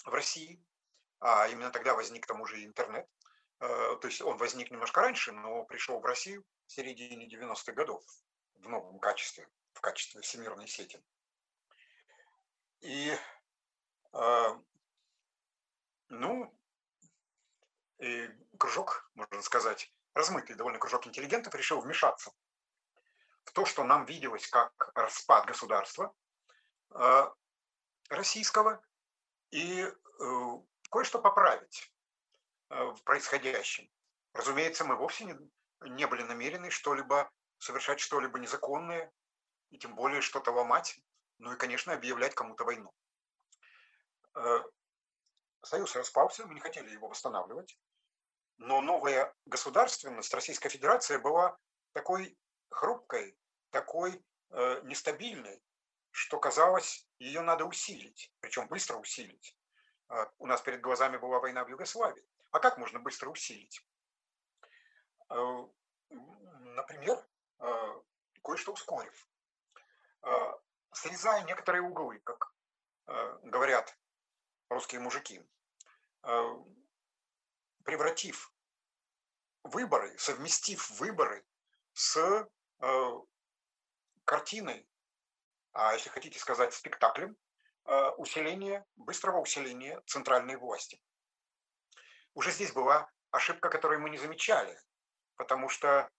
[0.05, 0.63] в России.
[1.19, 3.09] А именно тогда возник к тому же интернет.
[3.59, 8.03] Э, то есть он возник немножко раньше, но пришел в Россию в середине 90-х годов
[8.55, 11.01] в новом качестве, в качестве всемирной сети.
[12.81, 13.17] И,
[14.13, 14.59] э,
[16.09, 16.53] ну,
[17.99, 22.31] и кружок, можно сказать, размытый довольно кружок интеллигентов решил вмешаться
[23.45, 26.13] в то, что нам виделось как распад государства
[26.91, 27.23] э,
[28.09, 28.83] российского,
[29.51, 29.85] и
[30.89, 31.91] кое-что поправить
[32.69, 33.89] в происходящем.
[34.33, 35.35] Разумеется, мы вовсе не,
[35.89, 39.11] не были намерены что-либо совершать что-либо незаконное,
[39.71, 40.99] и тем более что-то ломать,
[41.37, 42.93] ну и, конечно, объявлять кому-то войну.
[44.35, 44.59] Э,
[45.63, 47.77] Союз распался, мы не хотели его восстанавливать,
[48.57, 51.57] но новая государственность, Российская Федерация была
[51.93, 52.37] такой
[52.69, 53.37] хрупкой,
[53.71, 55.61] такой э, нестабильной,
[56.11, 59.57] что казалось, ее надо усилить, причем быстро усилить.
[60.09, 62.25] Э, у нас перед глазами была война в Югославии.
[62.51, 63.85] А как можно быстро усилить?
[65.29, 65.67] Э,
[66.09, 67.17] например,
[67.59, 68.01] э,
[68.43, 69.27] кое-что ускорив,
[70.23, 70.29] э,
[70.93, 72.53] срезая некоторые углы, как
[73.43, 73.95] говорят
[74.69, 75.47] русские мужики,
[77.83, 78.51] превратив
[79.61, 81.45] выборы, совместив выборы
[81.93, 82.49] с
[84.23, 84.89] картиной,
[85.73, 87.37] а если хотите сказать спектаклем,
[88.17, 90.99] усиления, быстрого усиления центральной власти.
[92.35, 94.77] Уже здесь была ошибка, которую мы не замечали,
[95.37, 96.09] потому что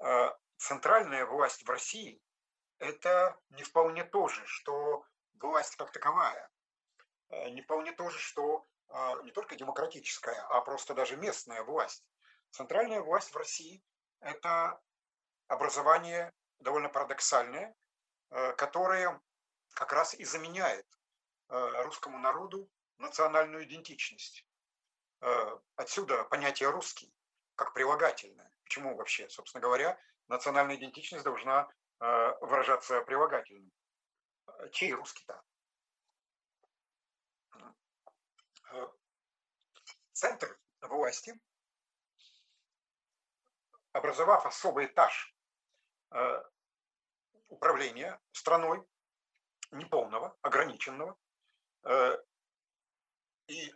[0.00, 2.20] э, центральная власть в России–
[2.78, 5.04] это не вполне то же, что
[5.34, 6.50] власть как таковая,
[7.28, 12.04] э, не вполне то же, что э, не только демократическая, а просто даже местная власть.
[12.50, 13.84] Центральная власть в России–
[14.20, 14.82] это
[15.46, 17.74] образование довольно парадоксальное,
[18.56, 19.20] которое
[19.74, 20.86] как раз и заменяет
[21.48, 24.46] русскому народу национальную идентичность.
[25.76, 27.14] Отсюда понятие «русский»
[27.54, 28.50] как прилагательное.
[28.64, 31.68] Почему вообще, собственно говоря, национальная идентичность должна
[32.00, 33.70] э, выражаться прилагательным?
[34.72, 35.42] Чей русский-то?
[38.72, 38.86] Э,
[40.12, 41.38] центр власти,
[43.92, 45.36] образовав особый этаж
[46.10, 46.42] э,
[47.48, 48.84] управления страной,
[49.70, 51.16] неполного, ограниченного,
[53.46, 53.72] и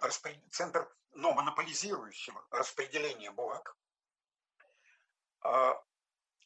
[0.50, 3.74] центр но монополизирующего распределения благ,
[5.40, 5.82] а,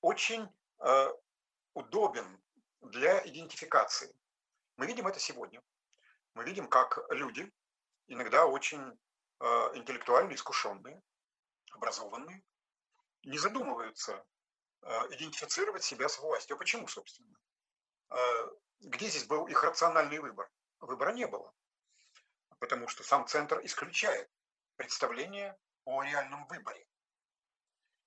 [0.01, 0.49] очень
[0.79, 1.12] а,
[1.75, 2.43] удобен
[2.81, 4.14] для идентификации.
[4.77, 5.61] Мы видим это сегодня.
[6.35, 7.53] Мы видим, как люди,
[8.07, 8.99] иногда очень
[9.41, 11.03] а, интеллектуально искушенные,
[11.73, 12.43] образованные,
[13.23, 14.25] не задумываются
[15.11, 16.57] идентифицировать себя с властью.
[16.57, 17.39] Почему, собственно?
[18.81, 20.51] Где здесь был их рациональный выбор?
[20.81, 21.53] Выбора не было,
[22.59, 24.31] потому что сам центр исключает
[24.81, 26.87] представление о реальном выборе.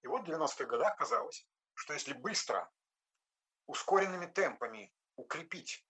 [0.01, 2.67] И вот в 90-х годах казалось, что если быстро,
[3.67, 5.85] ускоренными темпами укрепить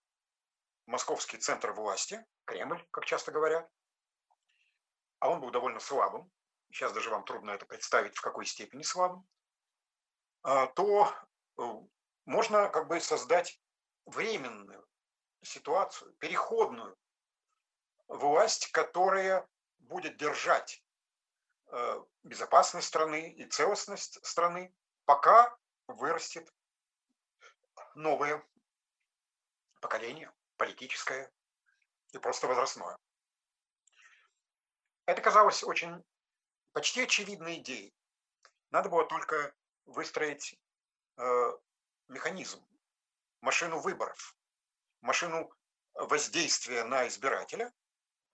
[0.86, 3.71] московский центр власти, Кремль, как часто говорят,
[5.19, 6.29] а он был довольно слабым,
[6.69, 9.25] сейчас даже вам трудно это представить, в какой степени слабым,
[10.41, 11.15] а, то
[11.59, 11.63] э,
[12.25, 13.57] можно как бы создать
[14.05, 14.86] временную
[15.43, 16.97] ситуацию, переходную
[18.09, 19.47] власть, которая
[19.84, 20.84] будет держать
[21.67, 24.73] э, безопасность страны и целостность страны,
[25.05, 25.55] пока
[25.88, 26.51] вырастет
[27.95, 28.43] новое
[29.81, 31.31] поколение, политическое
[32.11, 32.97] и просто возрастное.
[35.05, 36.03] Это казалось очень
[36.71, 37.93] почти очевидной идеей.
[38.71, 39.53] Надо было только
[39.86, 40.57] выстроить
[41.17, 41.51] э,
[42.07, 42.65] механизм,
[43.41, 44.36] машину выборов,
[45.01, 45.53] машину
[45.93, 47.71] воздействия на избирателя,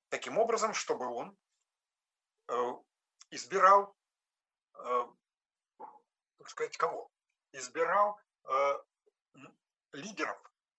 [0.09, 1.37] таким образом, чтобы он
[2.47, 2.73] э,
[3.31, 3.95] избирал,
[4.73, 5.07] э,
[6.37, 7.11] так сказать, кого?
[7.51, 8.79] Избирал э,
[9.93, 10.37] лидеров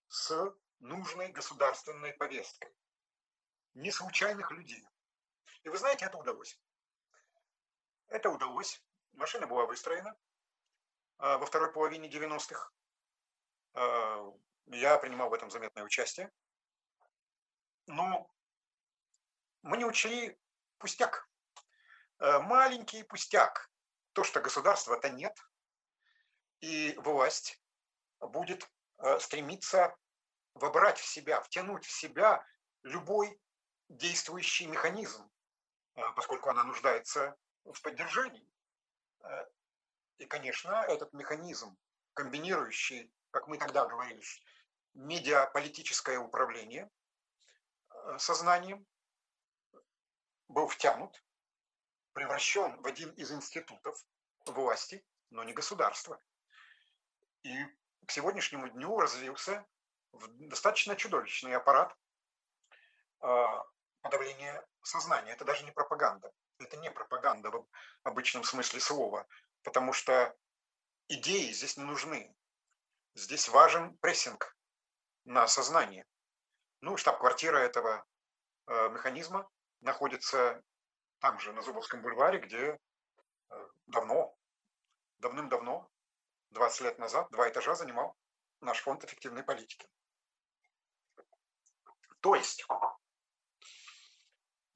[0.08, 2.74] с нужной государственной повесткой,
[3.74, 4.86] не случайных людей.
[5.62, 6.58] И вы знаете, это удалось.
[8.08, 8.82] Это удалось.
[9.12, 10.16] Машина была выстроена
[11.18, 12.72] во второй половине 90-х.
[14.66, 16.32] Я принимал в этом заметное участие.
[17.86, 18.30] Но
[19.62, 20.38] мы не учли
[20.78, 21.28] пустяк.
[22.18, 23.70] Э, маленький пустяк.
[24.12, 25.36] То, что государства-то нет,
[26.60, 27.62] и власть
[28.20, 29.96] будет э, стремиться
[30.54, 32.44] вобрать в себя, втянуть в себя
[32.82, 33.40] любой
[33.88, 35.30] действующий механизм,
[35.94, 38.46] э, поскольку она нуждается в поддержании.
[40.16, 41.76] И, конечно, этот механизм,
[42.14, 44.22] комбинирующий, как мы тогда говорили,
[44.94, 46.90] медиаполитическое управление
[48.16, 48.86] сознанием,
[50.50, 51.22] был втянут,
[52.12, 53.96] превращен в один из институтов
[54.46, 56.20] власти, но не государства.
[57.42, 57.64] И
[58.06, 59.64] к сегодняшнему дню развился
[60.12, 61.96] в достаточно чудовищный аппарат
[63.20, 63.64] а,
[64.02, 65.32] подавления сознания.
[65.32, 66.32] Это даже не пропаганда.
[66.58, 67.66] Это не пропаганда в
[68.02, 69.26] обычном смысле слова,
[69.62, 70.36] потому что
[71.08, 72.34] идеи здесь не нужны.
[73.14, 74.56] Здесь важен прессинг
[75.24, 76.06] на сознание.
[76.80, 78.04] Ну, штаб-квартира этого
[78.66, 79.48] э, механизма
[79.80, 80.62] находится
[81.20, 82.78] там же, на Зубовском бульваре, где
[83.50, 84.34] э, давно,
[85.18, 85.90] давным-давно,
[86.50, 88.16] 20 лет назад, два этажа занимал
[88.60, 89.88] наш фонд эффективной политики.
[92.20, 92.64] То есть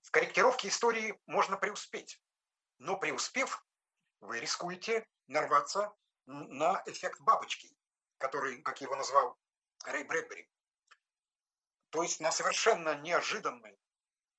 [0.02, 2.20] в корректировке истории можно преуспеть,
[2.78, 3.64] но преуспев,
[4.20, 5.94] вы рискуете нарваться
[6.26, 7.76] на эффект бабочки,
[8.18, 9.36] который, как его назвал
[9.84, 10.48] Рэй Брэдбери.
[11.90, 13.78] То есть на совершенно неожиданный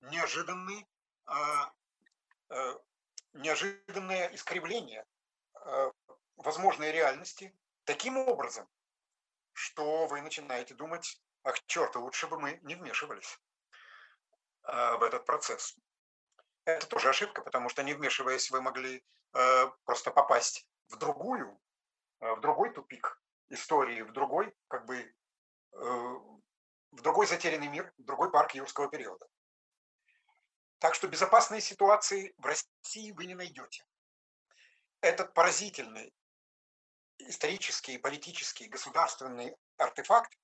[0.09, 0.87] неожиданный,
[1.25, 1.71] а,
[2.49, 2.79] э,
[3.33, 5.05] неожиданное искривление
[5.53, 5.91] а,
[6.37, 8.67] возможной реальности таким образом,
[9.53, 13.39] что вы начинаете думать, ах, черт, лучше бы мы не вмешивались
[14.63, 15.75] а, в этот процесс.
[16.65, 19.05] Это тоже ошибка, потому что не вмешиваясь, вы могли
[19.83, 21.59] просто попасть в другую,
[22.19, 25.77] в другой тупик истории, в другой, как бы, э,
[26.91, 29.27] в другой затерянный мир, в другой парк юрского периода.
[30.79, 33.85] Так что безопасной ситуации в России вы не найдете.
[35.01, 36.13] Этот поразительный
[37.17, 40.37] исторический, политический, государственный артефакт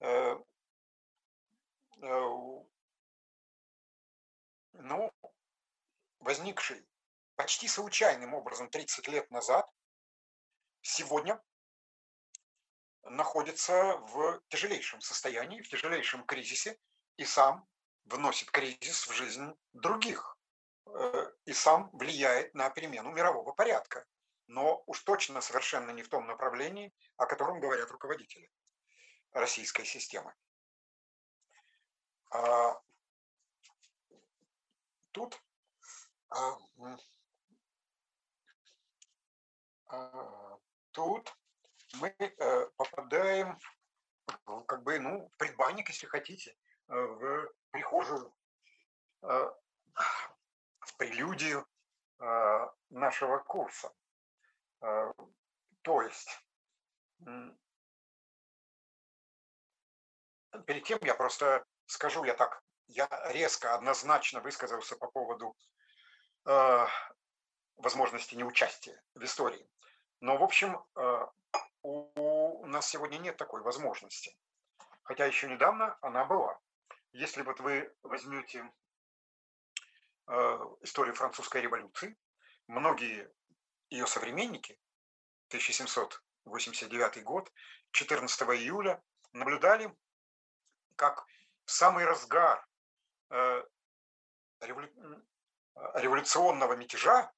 [0.00, 0.36] э,
[2.02, 2.64] э,
[4.72, 5.12] ну,
[6.20, 6.86] возникший
[7.36, 9.68] почти случайным образом 30 лет назад,
[10.82, 11.40] сегодня
[13.02, 16.78] находится в тяжелейшем состоянии, в тяжелейшем кризисе
[17.16, 17.66] и сам
[18.04, 20.36] вносит кризис в жизнь других
[20.86, 24.06] э, и сам влияет на перемену мирового порядка.
[24.46, 28.50] Но уж точно совершенно не в том направлении, о котором говорят руководители
[29.32, 30.34] российской системы.
[32.30, 32.80] А,
[35.12, 35.40] тут
[36.28, 36.58] а,
[39.86, 40.58] а,
[40.90, 41.36] тут
[42.00, 43.58] мы э, попадаем
[44.66, 46.56] как бы ну, в предбанник, если хотите,
[46.88, 48.32] э, в прихожую,
[49.22, 49.50] э,
[50.78, 51.66] в прелюдию
[52.20, 53.92] э, нашего курса.
[54.80, 55.12] Э,
[55.82, 56.40] то есть,
[60.66, 65.56] перед тем я просто скажу, я так, я резко, однозначно высказался по поводу
[67.76, 69.68] возможности неучастия в истории.
[70.20, 70.84] Но, в общем,
[71.82, 74.36] у нас сегодня нет такой возможности.
[75.02, 76.58] Хотя еще недавно она была.
[77.14, 78.68] Если вот вы возьмете
[80.26, 80.32] э,
[80.80, 82.18] историю французской революции,
[82.66, 83.32] многие
[83.88, 84.76] ее современники,
[85.46, 87.52] 1789 год,
[87.92, 89.00] 14 июля,
[89.32, 89.96] наблюдали,
[90.96, 91.24] как
[91.64, 92.66] в самый разгар
[93.30, 93.62] э,
[95.94, 97.32] революционного мятежа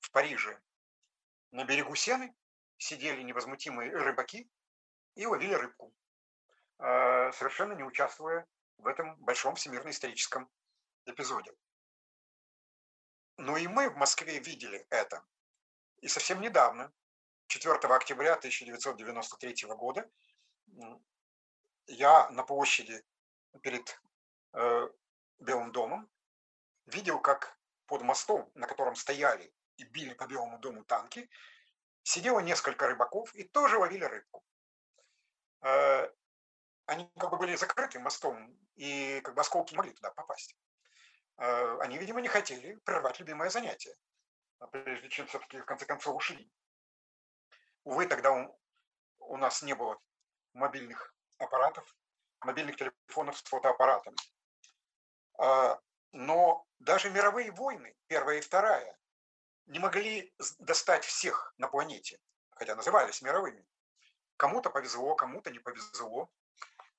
[0.00, 0.58] в Париже
[1.50, 2.34] на берегу Сены
[2.78, 4.50] сидели невозмутимые рыбаки
[5.14, 5.92] и ловили рыбку,
[6.78, 8.46] э, совершенно не участвуя
[8.78, 10.48] в этом большом всемирно-историческом
[11.04, 11.52] эпизоде.
[13.36, 15.24] Ну и мы в Москве видели это.
[16.00, 16.92] И совсем недавно,
[17.48, 20.10] 4 октября 1993 года,
[21.86, 23.02] я на площади
[23.62, 24.00] перед
[24.52, 24.88] э,
[25.38, 26.10] Белым домом
[26.86, 31.30] видел, как под мостом, на котором стояли и били по Белому дому танки,
[32.02, 34.44] сидело несколько рыбаков и тоже ловили рыбку.
[35.62, 36.10] Э,
[36.88, 40.56] они как бы были закрыты мостом, и как бы осколки не могли туда попасть.
[41.36, 43.94] э, они, видимо, не хотели прервать любимое занятие,
[44.72, 46.50] прежде чем все-таки в конце концов ушли.
[47.84, 48.60] Увы, тогда у,
[49.18, 50.00] у нас не было
[50.54, 51.94] мобильных аппаратов,
[52.40, 54.16] мобильных телефонов с фотоаппаратами.
[55.38, 55.78] А,
[56.12, 58.98] но даже мировые войны, первая и вторая,
[59.66, 62.18] не могли достать всех на планете,
[62.52, 63.66] хотя назывались мировыми.
[64.38, 66.30] Кому-то повезло, кому-то не повезло.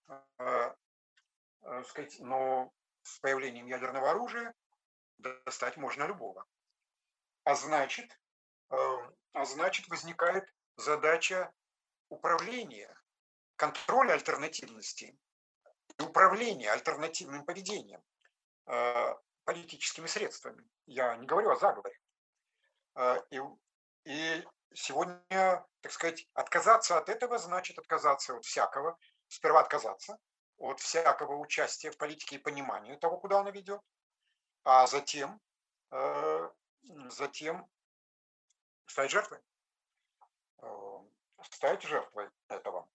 [0.10, 0.76] А,
[1.62, 2.72] а, сказать, но
[3.03, 4.53] с появлением ядерного оружия
[5.18, 6.45] достать можно любого.
[7.43, 8.20] А значит,
[8.70, 10.47] а значит возникает
[10.78, 11.51] задача
[12.10, 12.95] управления,
[13.55, 15.18] контроля альтернативности
[15.97, 18.01] и управления альтернативным поведением
[19.43, 20.64] политическими средствами.
[20.86, 21.99] Я не говорю о заговоре.
[23.32, 23.41] И,
[24.05, 28.97] и сегодня, так сказать, отказаться от этого значит отказаться от всякого,
[29.30, 30.19] сперва отказаться
[30.57, 33.82] от всякого участия в политике и понимания того, куда она ведет,
[34.63, 35.39] а затем,
[35.91, 36.49] э,
[37.09, 37.65] затем
[38.86, 39.39] стать жертвой.
[40.61, 40.99] Э,
[41.43, 42.89] стать жертвой этого.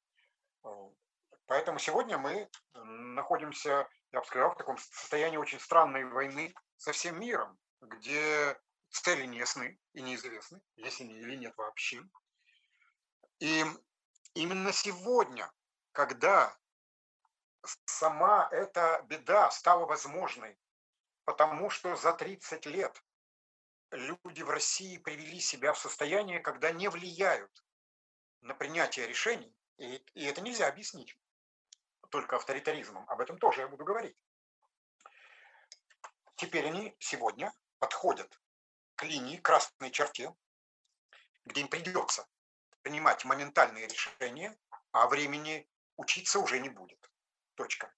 [0.64, 0.68] Э,
[1.46, 7.18] поэтому сегодня мы находимся, я бы сказал, в таком состоянии очень странной войны со всем
[7.18, 8.60] миром, где
[8.90, 12.02] цели не ясны и неизвестны, если не или нет вообще.
[13.40, 13.64] И
[14.34, 15.50] именно сегодня,
[15.94, 16.54] когда
[17.86, 20.58] сама эта беда стала возможной,
[21.24, 23.02] потому что за 30 лет
[23.92, 27.64] люди в России привели себя в состояние, когда не влияют
[28.40, 31.16] на принятие решений, и, и это нельзя объяснить
[32.10, 34.16] только авторитаризмом, об этом тоже я буду говорить.
[36.34, 38.40] Теперь они сегодня подходят
[38.96, 40.34] к линии, красной черте,
[41.44, 42.28] где им придется
[42.82, 44.58] принимать моментальные решения,
[44.90, 47.10] а времени учиться уже не будет.
[47.54, 47.92] Точка.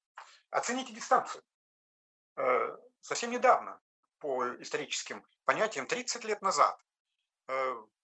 [0.51, 1.42] Оцените дистанцию.
[2.36, 3.80] Э, совсем недавно,
[4.18, 6.80] по историческим понятиям, 30 лет назад,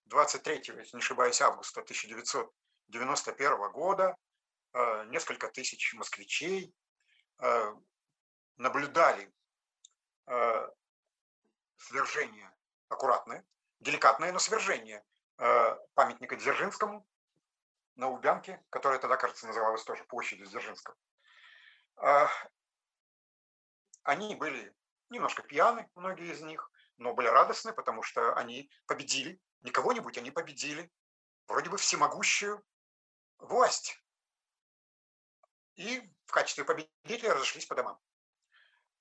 [0.07, 4.17] 23, э, если не ошибаюсь, августа 1991 года,
[4.73, 6.75] э, несколько тысяч москвичей
[8.57, 9.33] наблюдали
[11.77, 12.55] свержение
[12.89, 13.45] аккуратное,
[13.81, 15.03] деликатное, но свержение
[15.95, 17.05] памятника Дзержинскому
[17.97, 20.97] на Лубянке, которая тогда, кажется, называлась тоже площадью Дзержинского.
[21.97, 22.29] А,
[24.03, 24.75] они были
[25.11, 30.31] немножко пьяны, многие из них, но были радостны, потому что они победили, не кого-нибудь, они
[30.31, 30.91] победили
[31.47, 32.65] вроде бы всемогущую
[33.39, 33.99] власть.
[35.75, 37.99] И в качестве победителей разошлись по домам.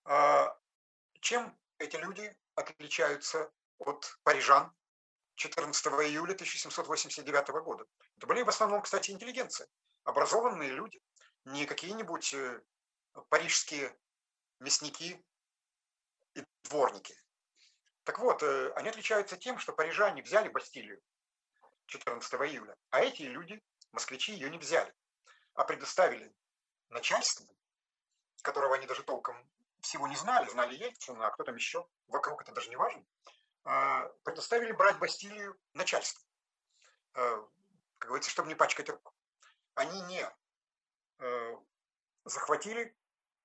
[0.04, 0.58] А,
[1.20, 4.74] чем эти люди отличаются от парижан
[5.42, 7.86] 14 июля 1789 года?
[8.18, 9.68] Это были в основном, кстати, интеллигенция,
[10.04, 11.02] образованные люди,
[11.46, 12.62] не какие-нибудь э,
[13.30, 13.98] парижские
[14.60, 15.20] мясники
[16.36, 17.16] и дворники.
[18.04, 21.02] Так вот, э, они отличаются тем, что парижане взяли Бастилию
[21.88, 23.60] 14 июля, а эти люди,
[23.94, 24.94] москвичи, ее не взяли,
[25.56, 26.32] а предоставили
[26.90, 27.48] начальству,
[28.44, 29.36] которого они даже толком
[29.82, 33.04] всего не знали, знали Ельцина, а кто там еще, вокруг это даже не важно,
[34.24, 36.24] предоставили брать Бастилию начальству.
[37.14, 37.44] Э,
[37.98, 39.14] как говорится, чтобы не пачкать руку.
[39.76, 40.28] Они не
[41.20, 41.58] э,
[42.26, 42.96] захватили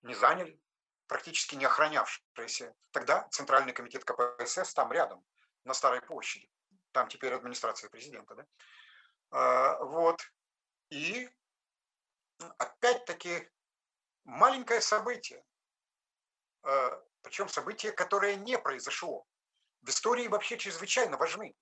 [0.03, 0.61] не заняли,
[1.07, 2.75] практически не охранявшиеся.
[2.93, 5.25] Тогда Центральный комитет КПСС там рядом,
[5.64, 6.51] на Старой площади.
[6.93, 8.35] Там теперь администрация президента.
[8.35, 8.47] Да?
[9.31, 10.21] А, вот.
[10.91, 11.29] И
[12.59, 13.51] опять-таки
[14.25, 15.45] маленькое событие.
[16.62, 19.27] А, причем событие, которое не произошло.
[19.87, 21.55] В истории вообще чрезвычайно важны.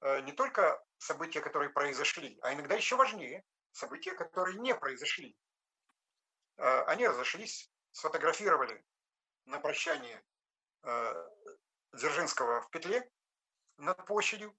[0.00, 5.36] А, не только события, которые произошли, а иногда еще важнее события, которые не произошли.
[6.56, 8.84] А, они разошлись, сфотографировали
[9.44, 10.24] на прощание
[10.82, 11.14] а,
[11.92, 13.08] Дзержинского в петле
[13.76, 14.58] над площадью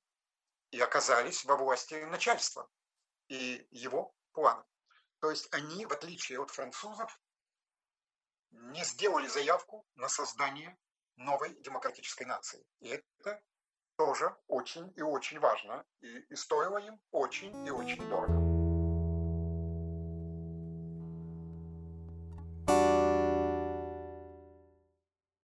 [0.72, 2.70] и оказались во власти начальства
[3.28, 4.66] и его плана.
[5.20, 7.20] То есть они, в отличие от французов,
[8.52, 10.78] не сделали заявку на создание
[11.16, 12.66] новой демократической нации.
[12.82, 13.42] И это
[13.98, 15.86] тоже очень и очень важно.
[16.02, 18.53] И, и стоило им очень и очень дорого.